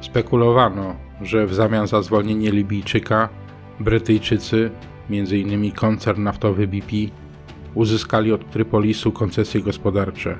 Spekulowano, 0.00 0.94
że 1.22 1.46
w 1.46 1.54
zamian 1.54 1.86
za 1.86 2.02
zwolnienie 2.02 2.50
Libijczyka 2.50 3.28
Brytyjczycy, 3.80 4.70
m.in. 5.10 5.72
koncern 5.72 6.22
naftowy 6.22 6.68
BP, 6.68 6.96
uzyskali 7.74 8.32
od 8.32 8.50
Trypolisu 8.50 9.12
koncesje 9.12 9.62
gospodarcze. 9.62 10.38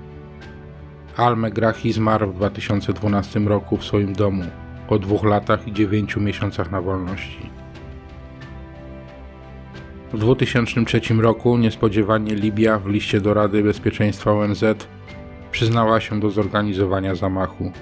Al-Megrahi 1.17 1.93
zmarł 1.93 2.33
w 2.33 2.35
2012 2.35 3.41
roku 3.41 3.77
w 3.77 3.85
swoim 3.85 4.13
domu 4.13 4.45
po 4.89 4.99
dwóch 4.99 5.25
latach 5.25 5.69
i 5.69 5.73
dziewięciu 5.73 6.21
miesiącach 6.21 6.71
na 6.71 6.81
wolności. 6.83 7.58
W 10.13 10.19
2003 10.19 11.01
roku 11.19 11.59
niespodziewanie 11.59 12.35
Libia 12.35 12.79
w 12.79 12.87
liście 12.87 13.21
do 13.21 13.35
Rady 13.35 13.63
Bezpieczeństwa 13.63 14.33
ONZ 14.33 14.65
przyznała 15.51 16.01
się 16.01 16.21
do 16.21 16.31
zorganizowania 16.31 17.15
zamachu. 17.15 17.73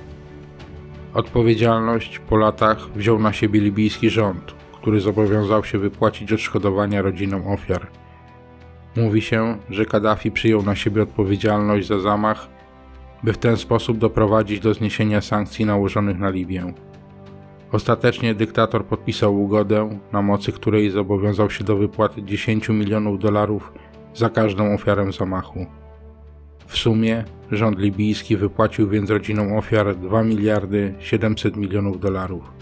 Odpowiedzialność 1.14 2.18
po 2.18 2.36
latach 2.36 2.90
wziął 2.90 3.18
na 3.18 3.32
siebie 3.32 3.60
libijski 3.60 4.10
rząd, 4.10 4.54
który 4.72 5.00
zobowiązał 5.00 5.64
się 5.64 5.78
wypłacić 5.78 6.32
odszkodowania 6.32 7.02
rodzinom 7.02 7.46
ofiar. 7.46 7.86
Mówi 8.96 9.22
się, 9.22 9.58
że 9.70 9.84
Kaddafi 9.84 10.30
przyjął 10.30 10.62
na 10.62 10.76
siebie 10.76 11.02
odpowiedzialność 11.02 11.86
za 11.86 12.00
zamach, 12.00 12.48
by 13.24 13.32
w 13.32 13.38
ten 13.38 13.56
sposób 13.56 13.98
doprowadzić 13.98 14.60
do 14.60 14.74
zniesienia 14.74 15.20
sankcji 15.20 15.64
nałożonych 15.64 16.18
na 16.18 16.30
Libię. 16.30 16.74
Ostatecznie 17.72 18.34
dyktator 18.34 18.84
podpisał 18.84 19.42
ugodę, 19.42 19.98
na 20.12 20.22
mocy 20.22 20.52
której 20.52 20.90
zobowiązał 20.90 21.50
się 21.50 21.64
do 21.64 21.76
wypłaty 21.76 22.22
10 22.22 22.68
milionów 22.68 23.18
dolarów 23.18 23.72
za 24.14 24.30
każdą 24.30 24.74
ofiarę 24.74 25.12
zamachu. 25.12 25.66
W 26.66 26.76
sumie 26.76 27.24
rząd 27.50 27.78
libijski 27.78 28.36
wypłacił 28.36 28.88
więc 28.88 29.10
rodzinom 29.10 29.52
ofiar 29.52 29.96
2 29.96 30.22
miliardy 30.22 30.94
700 30.98 31.56
milionów 31.56 32.00
dolarów. 32.00 32.52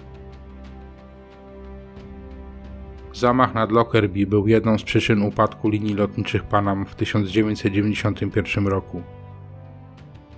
Zamach 3.13 3.55
nad 3.55 3.73
Lockerbie 3.73 4.27
był 4.27 4.49
jedną 4.49 4.79
z 4.79 4.83
przyczyn 4.83 5.23
upadku 5.23 5.69
linii 5.69 5.95
lotniczych 5.95 6.45
Panam 6.45 6.87
w 6.87 6.95
1991 6.95 8.67
roku. 8.67 9.03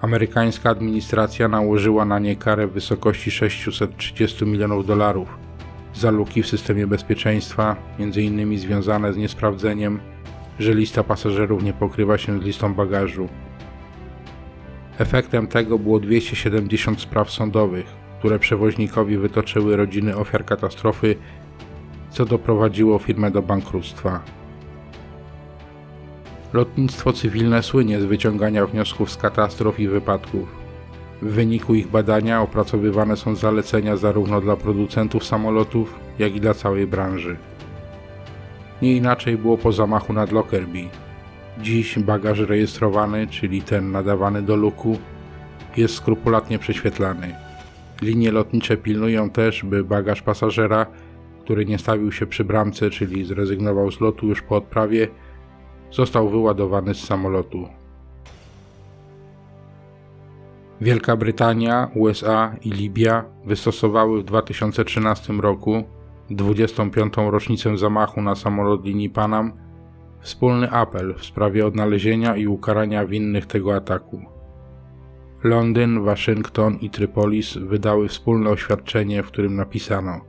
Amerykańska 0.06 0.70
administracja 0.70 1.48
nałożyła 1.48 2.04
na 2.04 2.18
nie 2.18 2.36
karę 2.36 2.66
w 2.66 2.72
wysokości 2.72 3.30
630 3.30 4.44
milionów 4.44 4.86
dolarów 4.86 5.38
za 5.94 6.10
luki 6.10 6.42
w 6.42 6.46
systemie 6.46 6.86
bezpieczeństwa, 6.86 7.76
m.in. 7.98 8.58
związane 8.58 9.12
z 9.12 9.16
niesprawdzeniem, 9.16 10.00
że 10.58 10.74
lista 10.74 11.04
pasażerów 11.04 11.62
nie 11.62 11.72
pokrywa 11.72 12.18
się 12.18 12.40
z 12.40 12.42
listą 12.42 12.74
bagażu. 12.74 13.28
Efektem 14.98 15.46
tego 15.46 15.78
było 15.78 16.00
270 16.00 17.00
spraw 17.00 17.30
sądowych, 17.30 17.86
które 18.18 18.38
przewoźnikowi 18.38 19.18
wytoczyły 19.18 19.76
rodziny 19.76 20.16
ofiar 20.16 20.44
katastrofy, 20.44 21.16
co 22.10 22.24
doprowadziło 22.24 22.98
firmę 22.98 23.30
do 23.30 23.42
bankructwa. 23.42 24.20
Lotnictwo 26.56 27.12
cywilne 27.12 27.62
słynie 27.62 28.00
z 28.00 28.04
wyciągania 28.04 28.66
wniosków 28.66 29.10
z 29.10 29.16
katastrof 29.16 29.80
i 29.80 29.88
wypadków. 29.88 30.48
W 31.22 31.26
wyniku 31.26 31.74
ich 31.74 31.88
badania 31.88 32.42
opracowywane 32.42 33.16
są 33.16 33.34
zalecenia 33.34 33.96
zarówno 33.96 34.40
dla 34.40 34.56
producentów 34.56 35.24
samolotów, 35.24 35.94
jak 36.18 36.36
i 36.36 36.40
dla 36.40 36.54
całej 36.54 36.86
branży. 36.86 37.36
Nie 38.82 38.96
inaczej 38.96 39.36
było 39.36 39.58
po 39.58 39.72
zamachu 39.72 40.12
nad 40.12 40.32
Lockerbie. 40.32 40.88
Dziś 41.62 41.98
bagaż 41.98 42.38
rejestrowany, 42.38 43.26
czyli 43.26 43.62
ten 43.62 43.90
nadawany 43.90 44.42
do 44.42 44.56
luku, 44.56 44.98
jest 45.76 45.94
skrupulatnie 45.94 46.58
prześwietlany. 46.58 47.34
Linie 48.02 48.32
lotnicze 48.32 48.76
pilnują 48.76 49.30
też, 49.30 49.64
by 49.64 49.84
bagaż 49.84 50.22
pasażera, 50.22 50.86
który 51.40 51.66
nie 51.66 51.78
stawił 51.78 52.12
się 52.12 52.26
przy 52.26 52.44
bramce, 52.44 52.90
czyli 52.90 53.24
zrezygnował 53.24 53.92
z 53.92 54.00
lotu 54.00 54.26
już 54.26 54.42
po 54.42 54.56
odprawie, 54.56 55.08
został 55.90 56.28
wyładowany 56.28 56.94
z 56.94 57.04
samolotu. 57.04 57.68
Wielka 60.80 61.16
Brytania, 61.16 61.90
USA 61.94 62.56
i 62.62 62.70
Libia 62.70 63.24
wystosowały 63.44 64.20
w 64.20 64.24
2013 64.24 65.32
roku, 65.32 65.82
25. 66.30 67.14
rocznicę 67.16 67.78
zamachu 67.78 68.22
na 68.22 68.34
samolot 68.34 68.84
linii 68.84 69.10
Panam, 69.10 69.52
wspólny 70.20 70.70
apel 70.70 71.14
w 71.14 71.24
sprawie 71.24 71.66
odnalezienia 71.66 72.36
i 72.36 72.46
ukarania 72.46 73.06
winnych 73.06 73.46
tego 73.46 73.76
ataku. 73.76 74.22
Londyn, 75.44 76.04
Waszyngton 76.04 76.76
i 76.76 76.90
Trypolis 76.90 77.56
wydały 77.56 78.08
wspólne 78.08 78.50
oświadczenie, 78.50 79.22
w 79.22 79.26
którym 79.26 79.56
napisano: 79.56 80.20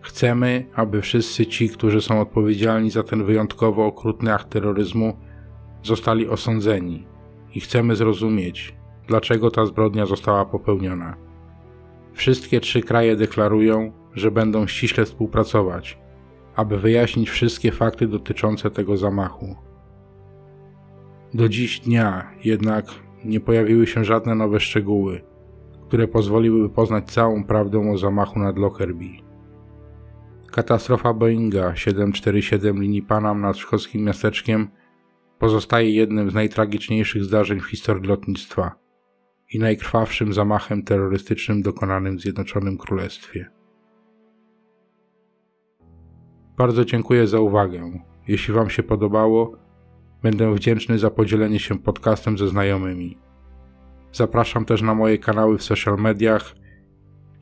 Chcemy, 0.00 0.66
aby 0.74 1.02
wszyscy 1.02 1.46
ci, 1.46 1.68
którzy 1.68 2.00
są 2.00 2.20
odpowiedzialni 2.20 2.90
za 2.90 3.02
ten 3.02 3.24
wyjątkowo 3.24 3.86
okrutny 3.86 4.34
akt 4.34 4.50
terroryzmu, 4.50 5.16
zostali 5.82 6.28
osądzeni 6.28 7.06
i 7.54 7.60
chcemy 7.60 7.96
zrozumieć, 7.96 8.74
dlaczego 9.06 9.50
ta 9.50 9.66
zbrodnia 9.66 10.06
została 10.06 10.44
popełniona. 10.44 11.16
Wszystkie 12.12 12.60
trzy 12.60 12.80
kraje 12.80 13.16
deklarują, 13.16 13.92
że 14.14 14.30
będą 14.30 14.66
ściśle 14.66 15.04
współpracować, 15.04 15.98
aby 16.56 16.78
wyjaśnić 16.78 17.30
wszystkie 17.30 17.72
fakty 17.72 18.06
dotyczące 18.06 18.70
tego 18.70 18.96
zamachu. 18.96 19.56
Do 21.34 21.48
dziś 21.48 21.80
dnia 21.80 22.30
jednak 22.44 22.86
nie 23.24 23.40
pojawiły 23.40 23.86
się 23.86 24.04
żadne 24.04 24.34
nowe 24.34 24.60
szczegóły, 24.60 25.20
które 25.86 26.08
pozwoliłyby 26.08 26.68
poznać 26.68 27.10
całą 27.10 27.44
prawdę 27.44 27.90
o 27.90 27.98
zamachu 27.98 28.38
nad 28.38 28.58
Lockerbie. 28.58 29.27
Katastrofa 30.58 31.14
Boeinga 31.14 31.76
747 31.76 32.82
linii 32.82 33.02
Panam 33.02 33.40
nad 33.40 33.56
szkockim 33.56 34.04
miasteczkiem 34.04 34.68
pozostaje 35.38 35.90
jednym 35.90 36.30
z 36.30 36.34
najtragiczniejszych 36.34 37.24
zdarzeń 37.24 37.60
w 37.60 37.66
historii 37.66 38.08
lotnictwa 38.08 38.74
i 39.52 39.58
najkrwawszym 39.58 40.32
zamachem 40.32 40.82
terrorystycznym 40.82 41.62
dokonanym 41.62 42.16
w 42.16 42.20
Zjednoczonym 42.20 42.78
Królestwie. 42.78 43.50
Bardzo 46.56 46.84
dziękuję 46.84 47.26
za 47.26 47.40
uwagę. 47.40 48.04
Jeśli 48.28 48.54
Wam 48.54 48.70
się 48.70 48.82
podobało, 48.82 49.56
będę 50.22 50.54
wdzięczny 50.54 50.98
za 50.98 51.10
podzielenie 51.10 51.58
się 51.58 51.78
podcastem 51.78 52.38
ze 52.38 52.48
znajomymi. 52.48 53.18
Zapraszam 54.12 54.64
też 54.64 54.82
na 54.82 54.94
moje 54.94 55.18
kanały 55.18 55.58
w 55.58 55.62
social 55.62 55.98
mediach, 55.98 56.54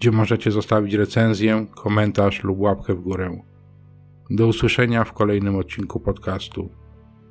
gdzie 0.01 0.11
możecie 0.11 0.51
zostawić 0.51 0.95
recenzję, 0.95 1.67
komentarz 1.75 2.45
lub 2.45 2.61
łapkę 2.61 2.95
w 2.95 3.01
górę. 3.01 3.43
Do 4.31 4.47
usłyszenia 4.47 5.05
w 5.05 5.13
kolejnym 5.13 5.57
odcinku 5.57 6.01
podcastu. 6.01 6.69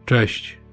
Cześć! 0.06 0.65